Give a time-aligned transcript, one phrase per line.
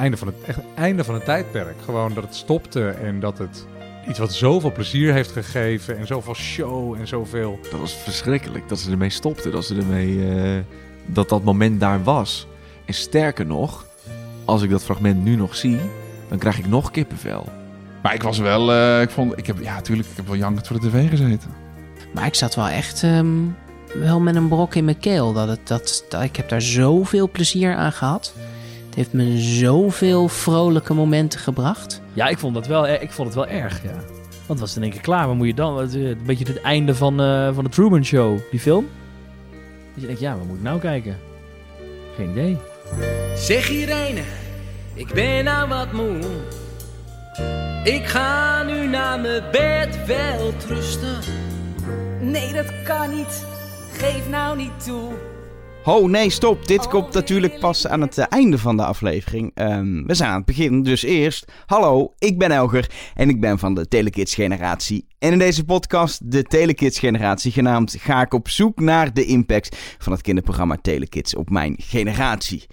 [0.00, 1.74] einde van het, echt het einde van een tijdperk.
[1.84, 3.66] Gewoon dat het stopte en dat het
[4.08, 7.58] iets wat zoveel plezier heeft gegeven en zoveel show en zoveel.
[7.70, 9.52] Dat was verschrikkelijk dat ze ermee stopten.
[9.52, 10.34] Dat ze ermee.
[10.34, 10.58] eh,
[11.06, 12.46] dat dat moment daar was.
[12.84, 13.86] En sterker nog,
[14.44, 15.78] als ik dat fragment nu nog zie,
[16.28, 17.48] dan krijg ik nog kippenvel.
[18.02, 20.66] Maar ik was wel, eh, ik vond, ik heb, ja, natuurlijk, ik heb wel jankend
[20.66, 21.50] voor de tv gezeten.
[22.14, 23.26] Maar ik zat wel echt ehm,
[23.94, 25.32] wel met een brok in mijn keel.
[25.32, 28.34] Dat het, dat, dat, ik heb daar zoveel plezier aan gehad.
[29.00, 32.00] Heeft me zoveel vrolijke momenten gebracht.
[32.12, 33.92] Ja, ik vond, dat wel, eh, ik vond het wel erg, ja.
[33.92, 35.26] Want het was in één keer klaar.
[35.26, 35.80] Wat moet je dan?
[35.80, 38.88] Eh, Een beetje het einde van, eh, van de Truman Show, die film.
[39.92, 41.16] Dat je denkt, ja, wat moet ik nou kijken?
[42.16, 42.56] Geen idee.
[43.36, 44.20] Zeg Irene,
[44.94, 46.18] ik ben nou wat moe.
[47.84, 51.18] Ik ga nu naar mijn bed wel trusten.
[52.20, 53.46] Nee, dat kan niet.
[53.92, 55.12] Geef nou niet toe.
[55.82, 56.66] Ho, nee, stop.
[56.66, 59.50] Dit komt natuurlijk pas aan het eh, einde van de aflevering.
[59.54, 61.52] Ehm, we zijn aan het begin, dus eerst.
[61.66, 65.06] Hallo, ik ben Elger en ik ben van de Telekids generatie.
[65.18, 69.76] En in deze podcast, de Telekids generatie genaamd, ga ik op zoek naar de impact
[69.98, 72.66] van het kinderprogramma Telekids op mijn generatie.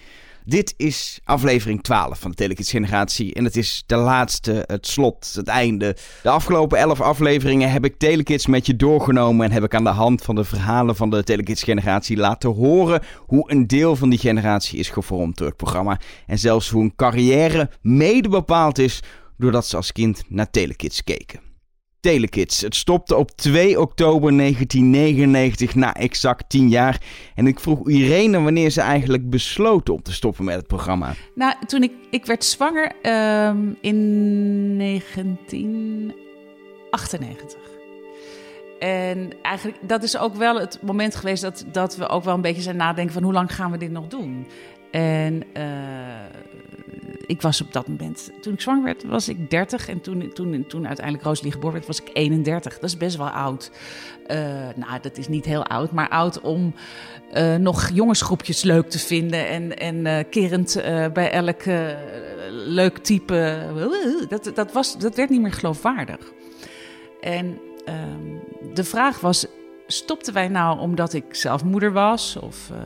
[0.47, 5.33] Dit is aflevering 12 van de Telekids generatie en het is de laatste, het slot,
[5.33, 5.95] het einde.
[6.23, 9.89] De afgelopen 11 afleveringen heb ik Telekids met je doorgenomen en heb ik aan de
[9.89, 14.19] hand van de verhalen van de Telekids generatie laten horen hoe een deel van die
[14.19, 18.99] generatie is gevormd door het programma en zelfs hoe een carrière mede bepaald is
[19.37, 21.46] doordat ze als kind naar Telekids keken.
[21.99, 22.61] Telekids.
[22.61, 27.01] Het stopte op 2 oktober 1999 na exact 10 jaar.
[27.35, 31.13] En ik vroeg Irene wanneer ze eigenlijk besloten om te stoppen met het programma.
[31.35, 37.59] Nou, toen ik, ik werd zwanger ehm, in 1998.
[38.79, 42.41] En eigenlijk, dat is ook wel het moment geweest dat, dat we ook wel een
[42.41, 44.47] beetje zijn nadenken van hoe lang gaan we dit nog doen?
[44.97, 45.63] En eh,
[47.25, 49.89] ik was op dat moment, toen ik zwanger werd, was ik 30.
[49.89, 52.73] En toen, toen, toen uiteindelijk Rosalie geboren werd, was ik 31.
[52.73, 53.71] Dat is best wel oud.
[54.27, 54.37] Eh,
[54.75, 56.73] nou, dat is niet heel oud, maar oud om
[57.31, 59.47] eh, nog jongensgroepjes leuk te vinden.
[59.47, 60.81] En, en kerend
[61.13, 61.63] bij elk
[62.49, 63.65] leuk type.
[64.29, 66.31] Dat, dat, was, dat werd niet meer geloofwaardig.
[67.21, 69.47] En ehm, de vraag was:
[69.87, 72.37] stopten wij nou omdat ik zelf moeder was?
[72.39, 72.77] Of, eh,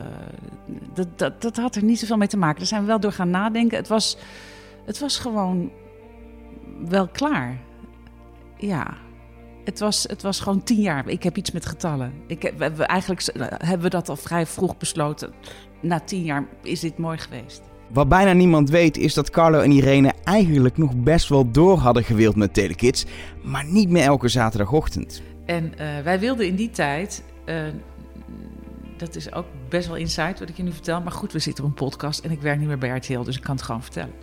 [0.94, 2.58] dat, dat, dat had er niet zoveel mee te maken.
[2.58, 3.76] Daar zijn we wel door gaan nadenken.
[3.78, 4.16] Het was,
[4.86, 5.70] het was gewoon
[6.88, 7.58] wel klaar.
[8.56, 8.94] Ja.
[9.64, 11.08] Het was, het was gewoon tien jaar.
[11.08, 12.12] Ik heb iets met getallen.
[12.26, 15.32] Ik we, eigenlijk s- hebben we dat al vrij vroeg besloten.
[15.80, 17.62] Na tien jaar is dit mooi geweest.
[17.92, 22.04] Wat bijna niemand weet is dat Carlo en Irene eigenlijk nog best wel door hadden
[22.04, 23.04] gewild met Telekids.
[23.42, 25.22] Maar niet meer elke zaterdagochtend.
[25.46, 27.24] En eh, wij wilden in die tijd.
[27.44, 27.56] eh,
[28.96, 31.00] dat is ook best wel insight wat ik je nu vertel.
[31.00, 33.36] Maar goed, we zitten op een podcast en ik werk niet meer bij RTL, dus
[33.36, 34.14] ik kan het gewoon vertellen.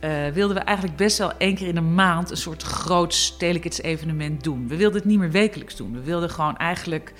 [0.00, 3.82] Eh, wilden we eigenlijk best wel één keer in een maand een soort groots Telekids
[3.82, 4.68] evenement doen.
[4.68, 5.92] We wilden het niet meer wekelijks doen.
[5.92, 7.12] We wilden gewoon eigenlijk.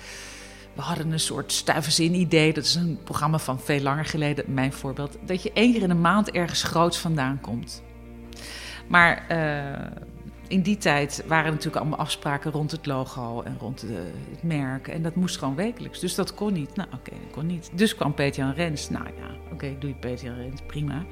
[0.75, 2.53] We hadden een soort stuiverzin idee.
[2.53, 5.17] Dat is een programma van veel langer geleden, mijn voorbeeld.
[5.25, 7.83] Dat je één keer in een maand ergens groots vandaan komt.
[8.87, 9.25] Maar
[10.49, 14.87] in die tijd waren natuurlijk allemaal afspraken rond het logo en rond de- het merk.
[14.87, 15.99] En dat moest gewoon wekelijks.
[15.99, 16.75] Dus dat kon niet.
[16.75, 17.69] Nou, oké, dat kon niet.
[17.73, 18.89] Dus kwam Peter-Jan Rens.
[18.89, 21.05] Nou ja, oké, doe je Peter-Jan Rens, prima.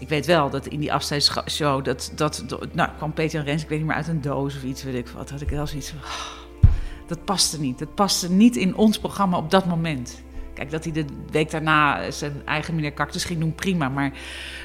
[0.00, 3.78] Ik weet wel dat in die afscheidsshow, dat, dat, nou, kwam Peter-Jan Rens, ik weet
[3.78, 5.30] niet meer, uit een doos of iets, weet ik wat.
[5.30, 6.70] Had ik wel zoiets van, ah,
[7.06, 7.78] dat paste niet.
[7.78, 10.22] Dat paste niet in ons programma op dat moment.
[10.58, 13.88] Kijk, dat hij de week daarna zijn eigen meneer Cactus ging doen, prima.
[13.88, 14.12] Maar ik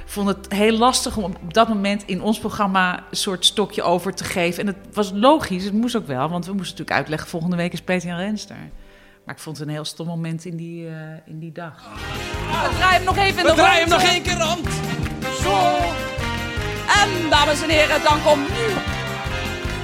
[0.05, 4.13] vond het heel lastig om op dat moment in ons programma een soort stokje over
[4.13, 4.61] te geven.
[4.61, 6.29] En het was logisch, het moest ook wel.
[6.29, 8.69] Want we moesten natuurlijk uitleggen, volgende week is Peter Jan Rens daar.
[9.25, 10.93] Maar ik vond het een heel stom moment in die, eh,
[11.25, 11.83] in die dag.
[12.51, 14.69] We draaien hem nog even in We de draaien hem nog één keer rond.
[15.41, 15.77] Zo.
[17.01, 18.73] En dames en heren, dan komt nu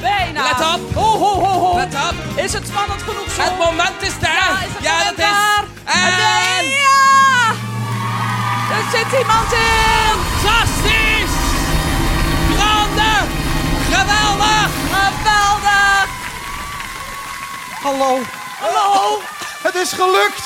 [0.02, 0.44] bijna.
[0.44, 0.94] Let op.
[0.94, 1.76] Ho, ho, ho, ho.
[1.78, 2.38] Let op.
[2.44, 3.42] Is het spannend genoeg zo?
[3.42, 4.32] Het moment is daar.
[4.32, 5.69] Ja, is het Ja, dat is.
[5.94, 6.70] En...
[6.70, 7.54] Ja!
[8.78, 10.18] Er zit iemand in.
[10.42, 11.38] Fantastisch!
[12.58, 13.12] Grande!
[13.92, 14.70] Geweldig!
[14.92, 16.08] Geweldig.
[17.84, 18.22] Hallo,
[18.60, 19.22] Hallo.
[19.64, 20.42] het is gelukt!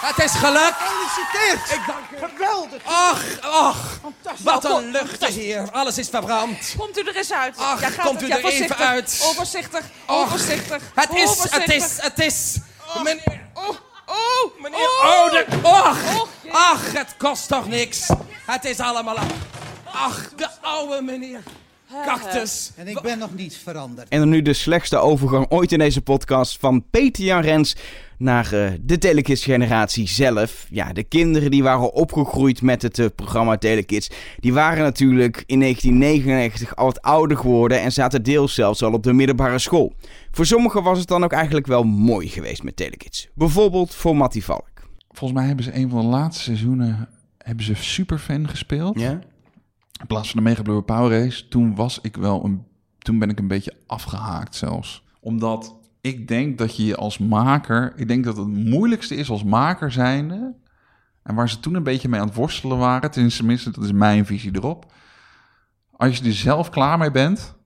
[0.00, 0.74] Het is gelukt!
[0.78, 1.70] Gefeliciteerd!
[1.70, 2.26] Ik dank u.
[2.36, 2.82] Geweldig!
[2.86, 3.20] Och,
[3.68, 3.76] och.
[4.02, 4.44] Fantastisch.
[4.44, 5.68] Wat een lucht hier.
[5.72, 6.74] Alles is verbrand.
[6.78, 7.54] Komt u er eens uit.
[7.58, 8.30] Ach, Ja, gaat komt het.
[8.30, 9.20] u Ja, er even uit.
[9.24, 9.80] Overzichtig.
[10.06, 10.82] Och, Overzichtig.
[10.94, 12.56] Het is, het is, het is.
[13.02, 13.76] Meneer, Oh,
[14.06, 14.88] oh, meneer.
[15.02, 16.28] Oh, de, och.
[16.52, 18.08] Ach, het kost toch niks.
[18.46, 19.16] Het is allemaal.
[19.92, 21.42] Ach, de oude meneer.
[22.02, 22.70] Cactus.
[22.76, 24.08] En ik ben nog niet veranderd.
[24.08, 27.76] En dan nu de slechtste overgang ooit in deze podcast van Peter Jan Rens
[28.18, 30.66] naar eh, de Telekids-generatie zelf.
[30.70, 34.10] Ja, de kinderen die waren opgegroeid met het eh, programma Telekids,
[34.40, 39.02] die waren natuurlijk in 1999 al wat ouder geworden en zaten deels zelfs al op
[39.02, 39.94] de middelbare school.
[40.30, 43.28] Voor sommigen was het dan ook eigenlijk wel mooi geweest met Telekids.
[43.34, 44.72] Bijvoorbeeld voor Mattie Valk.
[45.10, 47.08] Volgens mij hebben ze een van de laatste seizoenen
[47.38, 49.00] hebben ze Superfan gespeeld.
[49.00, 49.20] Ja?
[50.00, 51.48] In plaats van de Mega Power Race.
[51.48, 52.64] Toen was ik wel een...
[52.98, 55.04] Toen ben ik een beetje afgehaakt zelfs.
[55.20, 57.92] Omdat ik denk dat je je als maker...
[57.96, 60.54] Ik denk dat het moeilijkste is als maker zijnde...
[61.22, 63.10] En waar ze toen een beetje mee aan het worstelen waren...
[63.10, 64.92] Tenminste, dat is mijn visie erop.
[65.90, 67.56] Als je er zelf klaar mee bent...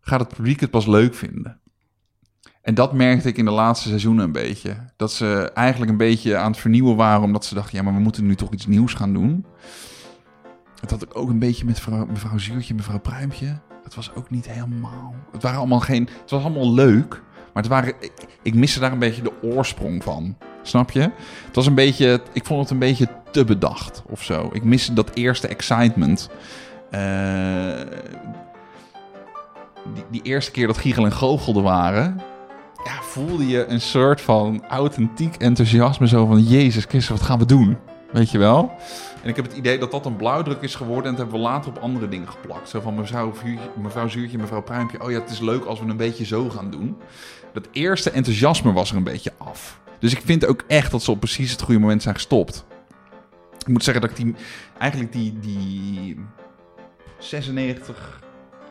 [0.00, 1.60] Gaat het publiek het pas leuk vinden.
[2.62, 4.76] En dat merkte ik in de laatste seizoenen een beetje.
[4.96, 7.22] Dat ze eigenlijk een beetje aan het vernieuwen waren...
[7.22, 9.46] omdat ze dachten, ja, maar we moeten nu toch iets nieuws gaan doen...
[10.80, 13.58] Dat had ik ook een beetje met vrouw, mevrouw Zuurtje, mevrouw Pruimpje.
[13.82, 15.14] Dat was ook niet helemaal.
[15.32, 16.08] Het waren allemaal geen.
[16.22, 17.22] Het was allemaal leuk.
[17.52, 17.94] Maar het waren.
[18.00, 18.12] Ik,
[18.42, 20.36] ik miste daar een beetje de oorsprong van.
[20.62, 21.00] Snap je?
[21.46, 22.22] Het was een beetje.
[22.32, 24.50] Ik vond het een beetje te bedacht of zo.
[24.52, 26.30] Ik miste dat eerste excitement.
[26.90, 27.80] Eh,
[30.10, 32.20] die, eerste keer dat Giegel en Goochel er waren.
[32.84, 36.08] Ja, voelde je een soort van authentiek enthousiasme.
[36.08, 37.76] Zo van: Jezus Christus, wat gaan we doen?
[38.12, 38.72] Weet je wel?
[39.22, 41.04] En ik heb het idee dat dat een blauwdruk is geworden.
[41.04, 42.68] En dat hebben we later op andere dingen geplakt.
[42.68, 45.02] Zo van mevrouw, Vuurtje, mevrouw Zuurtje, mevrouw Pruimpje.
[45.02, 46.96] Oh ja, het is leuk als we een beetje zo gaan doen.
[47.52, 49.80] Dat eerste enthousiasme was er een beetje af.
[49.98, 52.64] Dus ik vind ook echt dat ze op precies het goede moment zijn gestopt.
[53.58, 54.34] Ik moet zeggen dat ik die,
[54.78, 56.18] eigenlijk die, die
[57.18, 58.20] 96,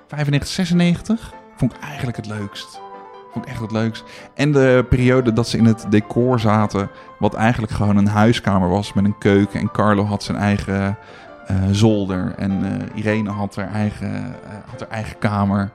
[0.08, 2.80] 95, 96 vond ik eigenlijk het leukst.
[3.32, 4.04] Vond ik echt het leukst.
[4.34, 6.90] En de periode dat ze in het decor zaten,
[7.20, 9.60] wat eigenlijk gewoon een huiskamer was met een keuken.
[9.60, 10.98] En Carlo had zijn eigen
[11.50, 12.34] eh, zolder.
[12.38, 15.72] En eh, Irene had haar, eigen, eh, had haar eigen kamer.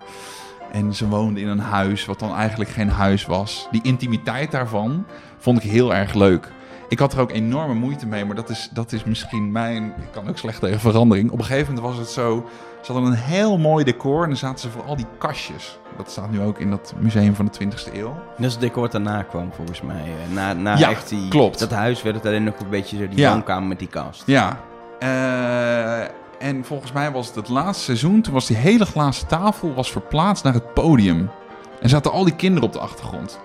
[0.73, 3.69] En ze woonde in een huis, wat dan eigenlijk geen huis was.
[3.71, 5.07] Die intimiteit daarvan
[5.39, 6.53] vond ik heel erg leuk.
[6.89, 9.85] Ik had er ook enorme moeite mee, maar dat is, dat is misschien mijn...
[9.85, 11.31] Ik kan ook slecht tegen verandering.
[11.31, 12.49] Op een gegeven moment was het zo...
[12.85, 15.79] Ze hadden een heel mooi decor en dan zaten ze voor al die kastjes.
[15.97, 18.15] Dat staat nu ook in dat museum van de 20e eeuw.
[18.37, 19.97] Dat is het decor daarna kwam volgens mij.
[20.05, 21.59] eh, Na, na Ja, echt die, klopt.
[21.59, 23.33] dat huis werd het alleen nog een beetje zo die Ja.
[23.33, 24.23] woonkamer met die kast.
[24.27, 24.61] Ja.
[24.99, 26.01] Eh,
[26.49, 28.21] en volgens mij was het het laatste seizoen.
[28.23, 31.31] Toen was die hele glazen tafel was verplaatst naar het podium.
[31.81, 33.41] En zaten al die kinderen op de achtergrond.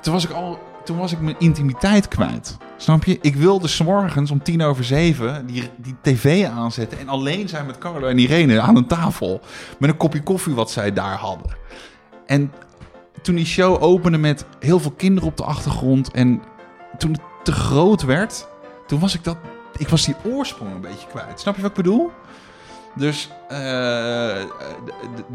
[0.00, 0.58] Toen was ik al...
[0.84, 2.56] Toen was ik mijn intimiteit kwijt.
[2.76, 3.18] Snap je?
[3.20, 6.98] Ik wilde s'morgens om tien over zeven die, die tv aanzetten...
[6.98, 9.40] en alleen zijn met Carlo en Irene aan een tafel.
[9.78, 11.56] Met een kopje koffie wat zij daar hadden.
[12.26, 12.52] En
[13.22, 16.10] toen die show opende met heel veel kinderen op de achtergrond...
[16.10, 16.42] en
[16.98, 18.48] toen het te groot werd...
[18.86, 19.36] toen was ik dat...
[19.76, 21.40] Ik was die oorsprong een beetje kwijt.
[21.40, 22.10] Snap je wat ik bedoel?
[22.94, 23.58] Dus eh,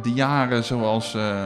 [0.01, 1.43] de, jaren zoals eh,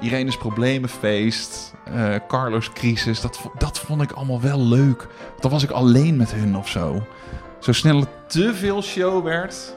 [0.00, 5.06] Irene's Problemenfeest, eh Carlos Crisis, dat, dat vond ik allemaal wel leuk.
[5.40, 7.02] Dan was ik alleen met hun of zo.
[7.58, 9.76] Zo snel het te veel show werd,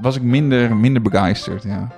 [0.00, 1.62] was ik minder, minder begeisterd.
[1.62, 1.88] Ja.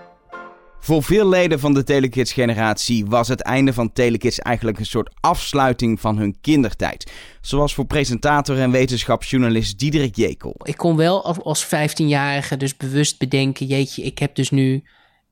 [0.83, 6.01] Voor veel leden van de Telekids-generatie was het einde van Telekids eigenlijk een soort afsluiting
[6.01, 7.13] van hun kindertijd.
[7.41, 10.55] Zoals voor presentator en wetenschapsjournalist Diederik Jekel.
[10.63, 13.67] Ik kon wel als- als 15-jarige dus bewust bedenken...
[13.67, 14.83] jeetje, ik heb dus nu...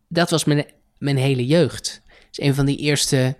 [0.08, 0.66] Dat was mijn,
[0.98, 2.02] mijn hele jeugd.
[2.30, 3.36] is een van die eerste...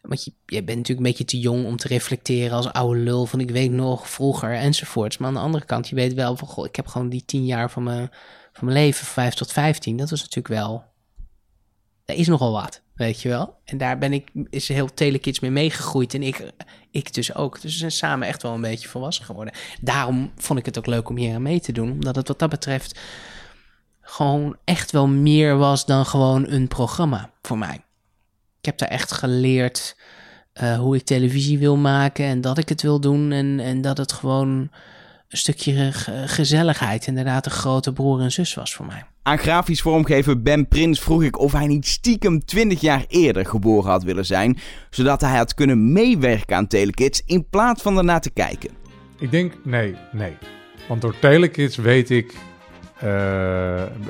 [0.00, 3.26] Want je, je bent natuurlijk een beetje te jong om te reflecteren als oude lul...
[3.26, 5.18] van ik weet nog vroeger enzovoorts.
[5.18, 6.64] Maar aan de andere kant, je weet wel van...
[6.64, 8.10] Ik heb gewoon die tien jaar van mijn,
[8.52, 9.96] van mijn leven, 5 tot 15.
[9.96, 10.84] Dat was natuurlijk wel...
[12.04, 13.58] Dat is nogal wat, weet je wel.
[13.64, 16.14] En daar ben ik, is heel Telekids mee meegegroeid.
[16.14, 16.52] En ik,
[16.90, 17.60] ik dus ook.
[17.60, 19.54] Dus we zijn samen echt wel een beetje volwassen geworden.
[19.80, 21.90] Daarom vond ik het ook leuk om hier aan mee te doen.
[21.90, 23.00] Omdat het wat dat betreft
[24.10, 27.74] gewoon echt wel meer was dan gewoon een programma voor mij.
[28.58, 29.96] Ik heb daar echt geleerd
[30.52, 33.32] eh, hoe ik televisie wil maken en dat ik het wil doen.
[33.32, 34.48] En, en dat het gewoon
[35.28, 39.04] een stukje ge- gezelligheid, inderdaad een grote broer en zus was voor mij.
[39.22, 43.90] Aan grafisch vormgever Ben Prins vroeg ik of hij niet stiekem 20 jaar eerder geboren
[43.90, 44.58] had willen zijn,
[44.90, 48.70] zodat hij had kunnen meewerken aan Telekids in plaats van ernaar te kijken.
[49.18, 50.36] Ik denk, nee, nee.
[50.88, 52.34] Want door Telekids weet ik,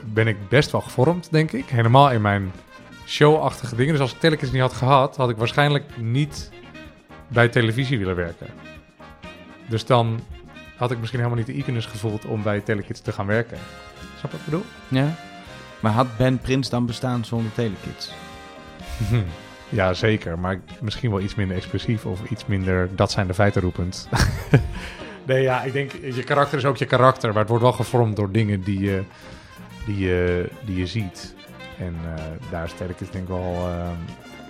[0.04, 1.68] ben ik best wel gevormd, denk ik.
[1.68, 2.52] Helemaal in mijn
[3.06, 3.92] showachtige dingen.
[3.92, 6.50] Dus als ik Telekids niet had gehad, had ik waarschijnlijk niet
[7.28, 8.46] bij televisie willen werken.
[9.66, 10.20] Dus dan
[10.76, 13.58] had ik misschien helemaal niet de iconus gevoeld om bij Telekids te gaan werken.
[14.18, 14.64] Snap je wat ik bedoel?
[14.88, 15.14] Ja.
[15.80, 18.12] Maar had Ben Prins dan bestaan zonder Telekids?
[19.72, 20.38] Ja, zeker.
[20.38, 24.08] Maar misschien wel iets minder expressief of iets minder dat zijn de feiten roepend.
[25.30, 27.28] nee, ja, ik denk je karakter is ook je karakter.
[27.28, 29.02] Maar het wordt wel gevormd door dingen die je
[29.86, 31.34] die je, die je ziet.
[31.78, 33.96] En eh, daar is Telekids denk ik wel ehm,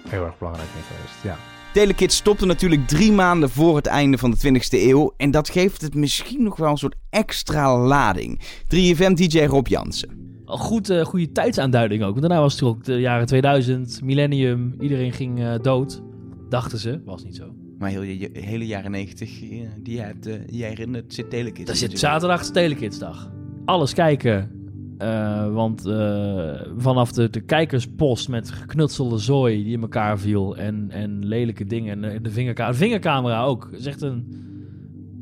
[0.08, 1.22] heel erg belangrijk in geweest.
[1.22, 1.36] Ja.
[1.72, 5.14] Telekids stopte natuurlijk drie maanden voor het einde van de 20e eeuw.
[5.16, 8.40] En dat geeft het misschien nog wel een soort extra lading.
[8.64, 10.42] 3FM-DJ Rob Jansen.
[10.44, 12.08] Een goed, eh, goede tijdsaanduiding ook.
[12.08, 14.74] Want daarna was het ook de jaren 2000, millennium.
[14.80, 16.02] Iedereen ging eh, dood.
[16.48, 17.02] Dachten ze.
[17.04, 17.59] Was niet zo.
[17.80, 21.30] Maar heel, je, hele jaren 90 eh, die jij, hebt, eh, die jij herinnert, zit
[21.30, 21.66] Telekids.
[21.66, 23.32] Dat zit zaterdag is Telekidsdag.
[23.64, 24.50] Alles kijken.
[24.98, 30.56] Eh, want eh, vanaf de, de kijkerspost met geknutselde zooi die in elkaar viel.
[30.56, 32.04] En, en lelijke dingen.
[32.04, 33.68] En de, de vingercamera, de vingercamera ook.
[33.70, 34.26] Dat is echt een,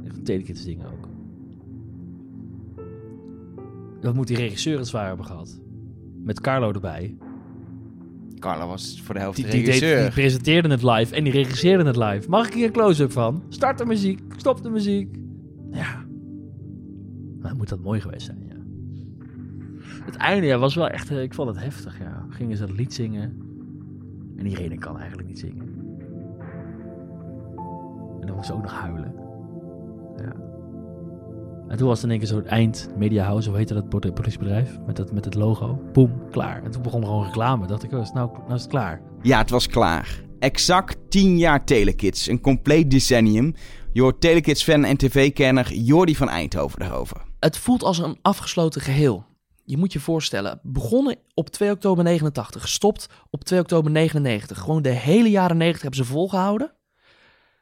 [0.05, 1.09] echt een Telekids ding ook.
[4.01, 5.61] Dat moet die regisseur het zwaar hebben gehad.
[6.25, 7.17] Met Carlo erbij.
[8.39, 10.03] Carla was voor de helft Die, de die, deed- regisseur.
[10.03, 12.29] die presenteerde het live en die regisseerde het live.
[12.29, 13.43] Mag ik hier een close-up van?
[13.49, 15.17] Start de muziek, stop de muziek.
[15.71, 16.05] Ja.
[17.41, 18.57] Maar moet dat mooi geweest zijn, ja.
[20.05, 22.27] Het einde ja, was wel echt, eh, ik vond het heftig, ja.
[22.29, 23.37] Gingen ze dat lied zingen.
[24.37, 25.67] En iedereen kan eigenlijk niet zingen.
[28.21, 29.15] En dan moest ze ook nog huilen.
[30.17, 30.33] Ja.
[31.69, 33.89] En toen was het in één keer zo het eind, Media House, hoe heette dat
[33.89, 34.79] produ- productiebedrijf?
[34.87, 35.81] Met, dat, met het logo.
[35.93, 36.63] Boom, klaar.
[36.65, 37.67] En toen begon er gewoon reclame.
[37.67, 39.01] Dacht ik, oh, is het nou, nou is het klaar.
[39.23, 40.21] Ja, het was klaar.
[40.39, 42.27] Exact 10 jaar Telekids.
[42.29, 43.55] Een compleet decennium.
[43.93, 47.17] Je hoort Telekids-fan en tv-kenner Jordi van Eindhoven erover.
[47.41, 49.25] Het voelt als een afgesloten geheel.
[49.65, 54.59] Je moet je voorstellen, begonnen op 2 oktober 89, gestopt op 2 oktober 99.
[54.59, 56.73] Gewoon de hele jaren 90 hebben ze volgehouden.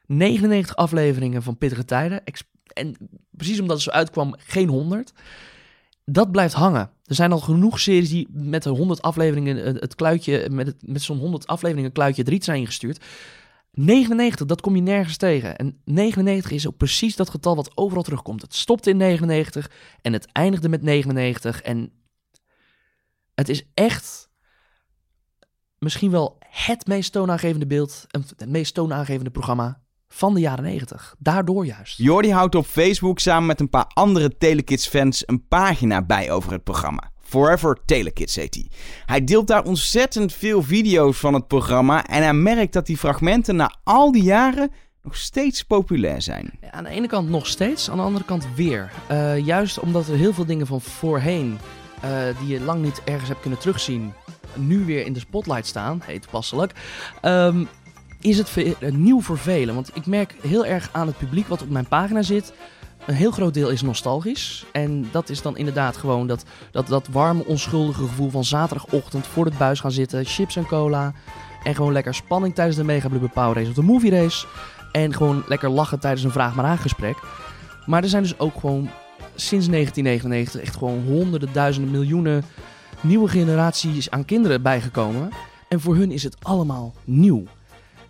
[0.05, 2.21] 99 afleveringen van Pittige Tijden.
[2.77, 2.95] En
[3.31, 5.11] precies omdat het zo uitkwam, geen 100.
[6.05, 6.89] Dat blijft hangen.
[7.03, 11.01] Er zijn al genoeg series die met de 100 afleveringen het het kluitje, met, met
[11.01, 13.05] zo'n 100 afleveringen kluitje riet zijn ingestuurd.
[13.71, 15.57] 99, dat kom je nergens tegen.
[15.57, 18.41] En 99 is ook precies dat getal wat overal terugkomt.
[18.41, 21.61] Het stopte in 99 en het eindigde met 99.
[21.61, 21.91] En
[23.35, 24.29] het is echt
[25.77, 28.05] misschien wel het meest toonaangevende beeld,
[28.37, 31.15] het meest toonaangevende programma van de jaren 90.
[31.19, 31.97] Daardoor juist.
[31.97, 36.63] Jordi houdt op Facebook samen met een paar andere Telekids-fans een pagina bij over het
[36.63, 37.11] programma.
[37.19, 38.67] Forever Telekids heet hij.
[39.05, 43.55] Hij deelt daar ontzettend veel video's van het programma en hij merkt dat die fragmenten
[43.55, 44.71] na al die jaren
[45.03, 46.59] nog steeds populair zijn.
[46.71, 48.91] Aan de ene kant nog steeds, aan de andere kant weer.
[49.07, 51.57] Eh, juist omdat er heel veel dingen van voorheen,
[52.01, 54.13] eh, die je lang niet ergens hebt kunnen terugzien,
[54.55, 56.73] nu weer in de spotlight staan, heet toepasselijk,
[57.21, 57.63] ehm,
[58.21, 59.75] is het eh, nieuw voor velen.
[59.75, 62.53] Want ik merk heel erg aan het publiek wat op mijn pagina zit.
[63.05, 64.65] Een heel groot deel is nostalgisch.
[64.71, 69.45] En dat is dan inderdaad gewoon dat, dat, dat warme, onschuldige gevoel van zaterdagochtend voor
[69.45, 71.13] het buis gaan zitten, chips en cola.
[71.63, 74.47] En gewoon lekker spanning tijdens de Mega Power Race of de Movie Race.
[74.91, 77.17] En gewoon lekker lachen tijdens een vraag maar aan gesprek.
[77.85, 78.89] Maar er zijn dus ook gewoon
[79.35, 82.43] sinds 1999 echt gewoon honderden, duizenden, miljoenen
[83.01, 85.29] nieuwe generaties aan kinderen bijgekomen.
[85.69, 87.43] En voor hun is het allemaal nieuw.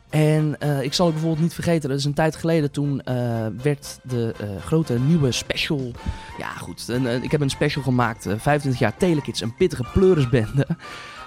[0.09, 3.45] En eh, ik zal het bijvoorbeeld niet vergeten, dat is een tijd geleden toen eh,
[3.61, 5.91] werd de eh, grote nieuwe special.
[6.37, 10.67] Ja, goed, een, ik heb een special gemaakt, eh, 25 jaar Telekids, een pittige pleurisbende.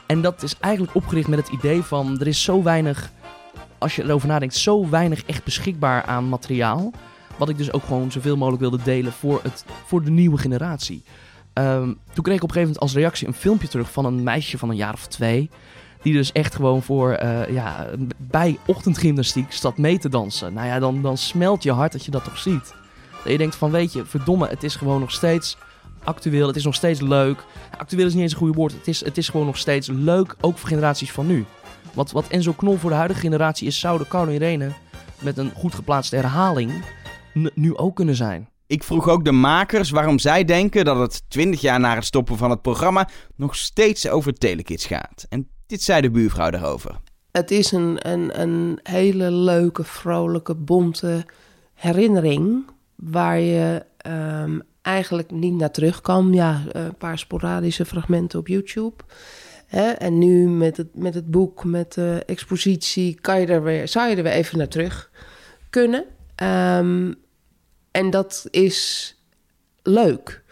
[0.06, 3.10] En dat is eigenlijk opgericht met het idee van er is zo weinig,
[3.78, 6.92] als je erover nadenkt, zo weinig echt beschikbaar aan materiaal.
[7.36, 11.02] Wat ik dus ook gewoon zoveel mogelijk wilde delen voor, het, voor de nieuwe generatie.
[11.52, 14.22] Ehm, toen kreeg ik op een gegeven moment als reactie een filmpje terug van een
[14.22, 15.50] meisje van een jaar of twee.
[16.02, 20.52] Die dus echt gewoon voor, eh, ja, bij ochtendgymnastiek staat mee te dansen.
[20.52, 22.74] Nou ja, dan, dan smelt je hart dat je dat toch ziet.
[23.22, 25.56] Dat je denkt van, weet je, verdomme, het is gewoon nog steeds
[26.04, 26.46] actueel.
[26.46, 27.44] Het is nog steeds leuk.
[27.78, 28.72] Actueel is niet eens een goede woord.
[28.72, 31.44] Het is, het is gewoon nog steeds leuk, ook voor generaties van nu.
[31.92, 34.72] Wat, wat Enzo Knol voor de huidige generatie is, zou de Carlo Irene
[35.18, 36.72] met een goed geplaatste herhaling
[37.54, 38.48] nu ook kunnen zijn.
[38.66, 42.36] Ik vroeg ook de makers waarom zij denken dat het 20 jaar na het stoppen
[42.36, 45.26] van het programma nog steeds over Telekids gaat.
[45.28, 47.00] En dit zei de buurvrouw daarover.
[47.30, 51.24] Het is een, een, een hele leuke, vrolijke, bonte
[51.74, 52.64] herinnering.
[52.94, 56.32] Waar je ehm, eigenlijk niet naar terug kan.
[56.32, 59.04] Ja, een paar sporadische fragmenten op YouTube.
[59.66, 59.90] Hè?
[59.90, 64.10] En nu met het, met het boek, met de expositie, kan je er weer, zou
[64.10, 65.10] je er weer even naar terug
[65.70, 66.04] kunnen.
[66.34, 67.12] Ehm,
[67.90, 69.14] en dat is
[69.82, 70.42] leuk.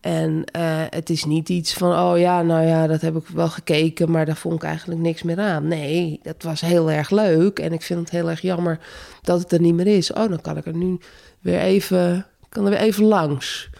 [0.00, 3.48] En eh, het is niet iets van, oh ja, nou ja, dat heb ik wel
[3.48, 5.68] gekeken, maar daar vond ik eigenlijk niks meer aan.
[5.68, 8.80] Nee, dat was heel erg leuk en ik vind het heel erg jammer
[9.22, 10.12] dat het er niet meer is.
[10.12, 10.98] Oh, dan kan ik er nu
[11.40, 13.70] weer even, kan er weer even langs.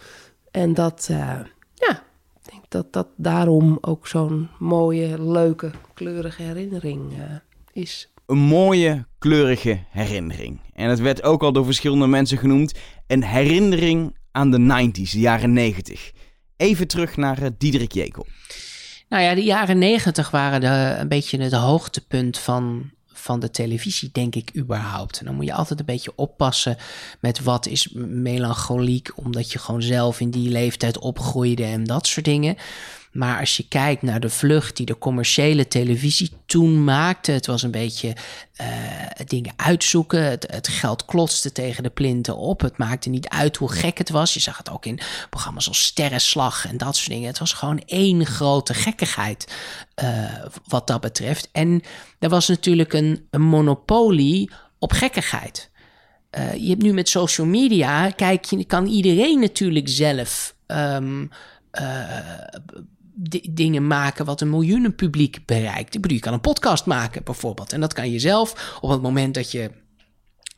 [0.51, 1.41] En dat, eh,
[1.75, 2.03] ja,
[2.43, 7.25] ik denk dat dat daarom ook zo'n mooie, leuke, kleurige herinnering eh,
[7.73, 8.13] is.
[8.27, 10.61] Een mooie, kleurige herinnering.
[10.75, 12.75] En het werd ook al door verschillende mensen genoemd.
[13.07, 16.13] Een herinnering aan de 90s, de jaren 90.
[16.57, 18.27] Even terug naar uh, Diederik Jekel.
[19.09, 24.11] Nou ja, de jaren negentig waren de, een beetje het hoogtepunt van, van de televisie,
[24.13, 25.19] denk ik, überhaupt.
[25.19, 26.77] En dan moet je altijd een beetje oppassen
[27.21, 32.27] met wat is melancholiek, omdat je gewoon zelf in die leeftijd opgroeide en dat soort
[32.27, 32.57] dingen.
[33.13, 37.63] Maar als je kijkt naar de vlucht die de commerciële televisie toen maakte, het was
[37.63, 38.17] een beetje
[38.61, 38.67] uh,
[39.27, 40.23] dingen uitzoeken.
[40.23, 42.61] Het, geld klotste tegen de plinten op.
[42.61, 44.35] Het maakte niet uit hoe gek het was.
[44.35, 45.01] Je zag het ook in
[45.31, 47.27] programma's als Sterrenslag en dat soort dingen.
[47.27, 49.53] Het was gewoon één grote gekkigheid
[50.03, 51.49] uh, wat dat betreft.
[51.53, 51.83] En
[52.19, 55.71] er was natuurlijk een, monopolie op gekkigheid.
[56.39, 61.31] Uh, je hebt nu met social media, kijk, je kan iedereen natuurlijk zelf um,
[63.51, 65.99] dingen maken wat een miljoenen publiek bereikt.
[66.03, 67.73] Je kan een podcast maken bijvoorbeeld.
[67.73, 69.71] En dat kan je zelf op het moment dat je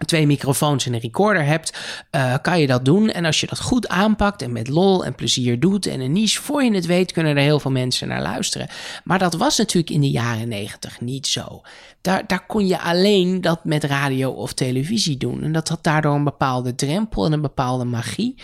[0.05, 1.79] twee microfoons en een recorder hebt,
[2.11, 3.11] uh, kan je dat doen.
[3.11, 6.43] En als je dat goed aanpakt en met lol en plezier doet en een niche,
[6.43, 8.69] voor je het weet, kunnen er heel veel mensen naar luisteren.
[9.05, 11.61] Maar dat was natuurlijk in de jaren negentig niet zo.
[12.01, 15.43] Daar, daar kon je alleen dat met radio of televisie doen.
[15.43, 18.35] En dat had daardoor een bepaalde drempel en een bepaalde magie.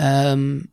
[0.00, 0.71] Um,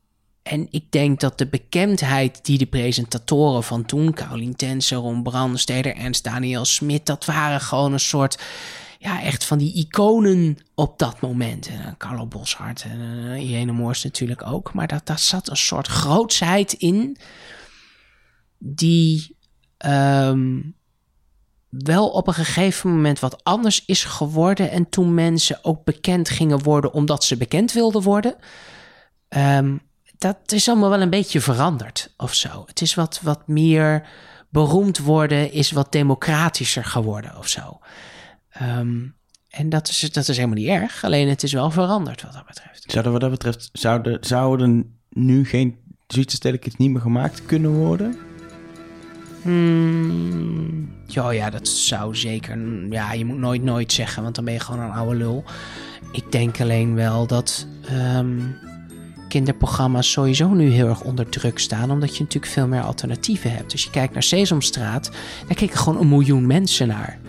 [0.50, 5.96] en ik denk dat de bekendheid die de presentatoren van toen, Caroline Tense, Ron Brandsteder,
[5.96, 8.40] Ernst Daniel Smit, dat waren gewoon een soort,
[9.00, 11.68] ja, echt van die iconen op dat moment.
[11.68, 14.74] En uh, Carlo Boshart en uh, Irene Moors natuurlijk ook.
[14.74, 17.18] Maar dat, daar zat een soort grootsheid in,
[18.58, 19.36] die
[19.86, 20.76] um,
[21.70, 24.72] wel op een gegeven moment wat anders is geworden.
[24.72, 28.36] En toen mensen ook bekend gingen worden omdat ze bekend wilden worden.
[29.30, 29.88] Um,
[30.20, 32.64] dat is allemaal wel een beetje veranderd of zo.
[32.66, 34.08] Het is wat, wat meer
[34.50, 37.80] beroemd worden, is wat democratischer geworden of zo.
[38.62, 39.16] Um,
[39.50, 42.46] en dat is, dat is helemaal niet erg, alleen het is wel veranderd wat dat
[42.46, 42.84] betreft.
[42.92, 48.18] Zouden wat dat betreft, zouden, zouden nu geen Zwitserse niet meer gemaakt kunnen worden?
[49.42, 52.58] Hmm, ja, ja, dat zou zeker.
[52.90, 55.44] Ja, je moet nooit nooit zeggen, want dan ben je gewoon een oude lul.
[56.12, 57.68] Ik denk alleen wel dat.
[57.92, 58.56] Um,
[59.30, 63.72] kinderprogramma's sowieso nu heel erg onder druk staan, omdat je natuurlijk veel meer alternatieven hebt.
[63.72, 65.12] Als je kijkt naar Sesamstraat,
[65.48, 67.20] daar kijken gewoon een miljoen mensen naar.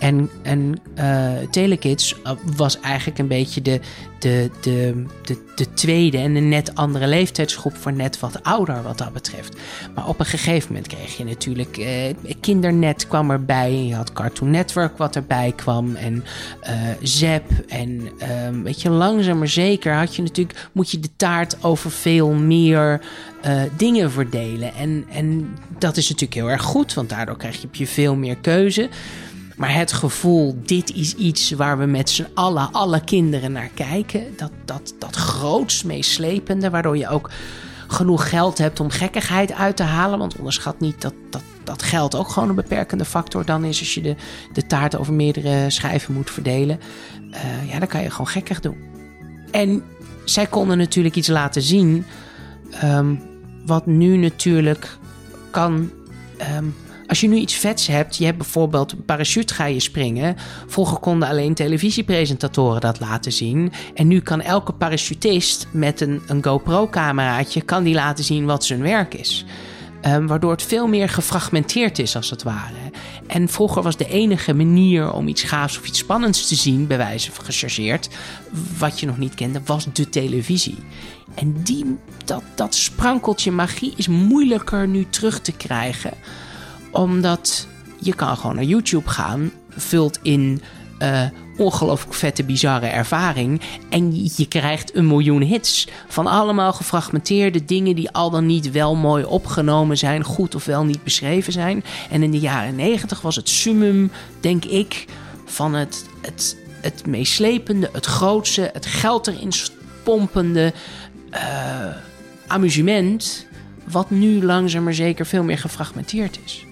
[0.00, 3.80] En, en uh, Telekids eh, was eigenlijk een beetje de,
[4.18, 8.98] de, de, de, de tweede en een net andere leeftijdsgroep voor net wat ouder wat
[8.98, 9.56] dat betreft.
[9.94, 13.68] Maar op een gegeven moment kreeg je natuurlijk eh, Kindernet kwam erbij.
[13.68, 15.94] En je had Cartoon Network wat erbij kwam.
[15.94, 16.24] En
[16.62, 16.70] uh,
[17.02, 17.44] Zep.
[17.68, 18.08] En
[18.46, 22.32] um, weet je, langzaam maar zeker had je natuurlijk, moet je de taart over veel
[22.32, 23.00] meer
[23.76, 24.74] dingen verdelen.
[24.74, 28.88] En, en dat is natuurlijk heel erg goed, want daardoor krijg je veel meer keuze.
[29.60, 34.24] Maar het gevoel, dit is iets waar we met z'n allen, alle kinderen naar kijken.
[34.36, 37.30] Dat, dat, dat groots meeslepende, waardoor je ook
[37.86, 40.18] genoeg geld hebt om gekkigheid uit te halen.
[40.18, 43.94] Want onderschat niet dat, dat, dat geld ook gewoon een beperkende factor dan is als
[43.94, 44.16] je de,
[44.52, 46.80] de taart over meerdere schijven moet verdelen.
[47.30, 48.76] Uh, ja, dan kan je gewoon gekkig doen.
[49.50, 49.82] En
[50.24, 52.04] zij konden natuurlijk iets laten zien.
[52.84, 53.22] Um,
[53.66, 54.98] wat nu natuurlijk
[55.50, 55.90] kan.
[56.56, 56.74] Um,
[57.10, 60.36] als je nu iets vets hebt, je hebt bijvoorbeeld parachute ga je springen.
[60.66, 63.72] Vroeger konden alleen televisiepresentatoren dat laten zien.
[63.94, 68.82] En nu kan elke parachutist met een, een GoPro-cameraatje kan die laten zien wat zijn
[68.82, 69.44] werk is.
[70.06, 72.90] Um, waardoor het veel meer gefragmenteerd is, als het ware.
[73.26, 76.96] En vroeger was de enige manier om iets gaafs of iets spannends te zien, bij
[76.96, 78.08] wijze van gechargeerd,
[78.78, 80.78] wat je nog niet kende, was de televisie.
[81.34, 86.12] En die, dat, dat sprankeltje magie is moeilijker nu terug te krijgen
[86.90, 87.66] omdat
[87.98, 90.62] je kan gewoon naar YouTube gaan, vult in
[91.02, 91.22] uh,
[91.56, 93.60] ongelooflijk vette, bizarre ervaring.
[93.90, 95.88] En je krijgt een miljoen hits.
[96.08, 100.84] Van allemaal gefragmenteerde dingen die al dan niet wel mooi opgenomen zijn, goed of wel
[100.84, 101.84] niet beschreven zijn.
[102.10, 105.04] En in de jaren negentig was het summum, denk ik,
[105.44, 109.52] van het, het, het meeslepende, het grootste, het geld erin
[110.02, 110.72] pompende
[111.32, 111.96] uh,
[112.46, 113.46] amusement.
[113.90, 116.64] Wat nu langzaam maar zeker veel meer gefragmenteerd is.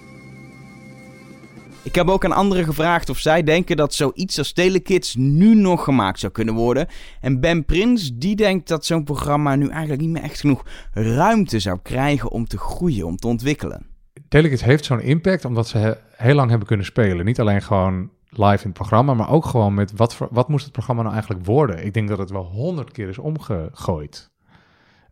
[1.89, 5.85] Ik heb ook aan anderen gevraagd of zij denken dat zoiets als Telekids nu nog
[5.85, 6.87] gemaakt zou kunnen worden.
[7.21, 11.59] En Ben Prins, die denkt dat zo'n programma nu eigenlijk niet meer echt genoeg ruimte
[11.59, 13.87] zou krijgen om te groeien, om te ontwikkelen.
[14.29, 17.25] Telekids heeft zo'n impact omdat ze heel lang hebben kunnen spelen.
[17.25, 20.65] Niet alleen gewoon live in het programma, maar ook gewoon met wat, voor, wat moest
[20.65, 21.85] het programma nou eigenlijk worden.
[21.85, 24.31] Ik denk dat het wel honderd keer is omgegooid.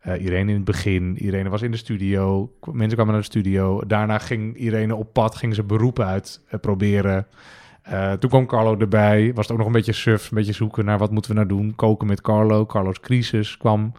[0.07, 3.83] Uh, Irene in het begin, Irene was in de studio, mensen kwamen naar de studio.
[3.87, 7.27] Daarna ging Irene op pad, ging ze beroepen uit uh, proberen.
[7.89, 10.85] Uh, toen kwam Carlo erbij, was het ook nog een beetje suf, een beetje zoeken
[10.85, 11.75] naar wat moeten we nou doen.
[11.75, 13.93] Koken met Carlo, Carlo's crisis kwam.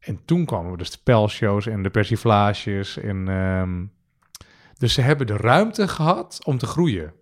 [0.00, 2.98] En toen kwamen de spelshows en de persiflages.
[2.98, 3.84] En, ehm,
[4.78, 7.12] dus ze hebben de ruimte gehad om te groeien.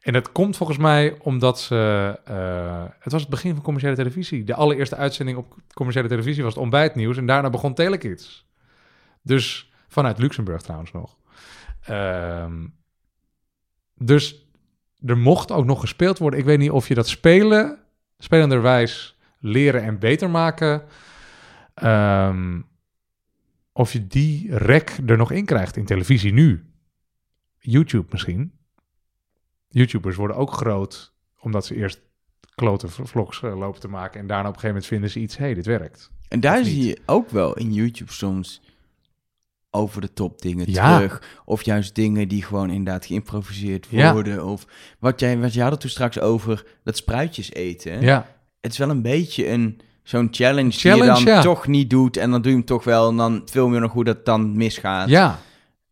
[0.00, 2.20] En dat komt volgens mij omdat ze...
[2.24, 4.44] eh, het was het begin van commerciële televisie.
[4.44, 7.16] De allereerste uitzending op commerciële televisie was het ontbijtnieuws.
[7.16, 8.48] En daarna begon Telekids.
[9.22, 11.16] Dus vanuit Luxemburg trouwens nog.
[11.80, 12.66] Ehm,
[13.94, 14.48] dus
[15.04, 16.38] er mocht ook nog gespeeld worden.
[16.38, 17.78] Ik weet niet of je dat spelen,
[18.18, 20.82] spelenderwijs leren en beter maken...
[21.74, 22.60] ehm,
[23.72, 26.72] of je die rek er nog in krijgt in televisie nu.
[27.58, 28.59] YouTube misschien.
[29.70, 32.00] YouTubers worden ook groot omdat ze eerst
[32.54, 35.36] klote vlogs eh, lopen te maken en daarna op een gegeven moment vinden ze iets,
[35.36, 36.10] hé, hey, dit werkt.
[36.28, 38.60] En daar zie je ook wel in YouTube soms
[39.70, 40.96] over de top dingen Ja.
[40.96, 41.22] terug.
[41.44, 44.12] Of juist dingen die gewoon inderdaad geïmproviseerd Ja.
[44.12, 44.44] worden.
[44.46, 44.66] Of
[44.98, 48.00] wat jij, wat jij had het toen straks over dat spruitjes eten.
[48.00, 48.26] Ja.
[48.60, 51.42] Het is wel een beetje een zo'n challenge, die je dan ja.
[51.42, 52.16] toch niet doet.
[52.16, 53.08] En dan doe je hem toch wel.
[53.08, 55.08] En dan film je nog hoe dat dan misgaat.
[55.08, 55.38] Ja.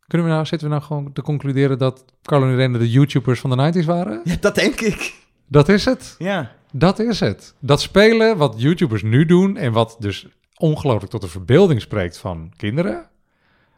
[0.09, 3.41] Kunnen we nou, zitten we nou gewoon te concluderen dat Carlo en Irene de YouTubers
[3.41, 4.21] van de 90s waren?
[4.25, 5.15] Ja, dat denk ik.
[5.47, 6.15] Dat is het.
[6.19, 6.53] Ja.
[6.73, 7.55] Dat is het.
[7.59, 12.53] Dat spelen wat YouTubers nu doen en wat dus ongelooflijk tot de verbeelding spreekt van
[12.57, 13.09] kinderen,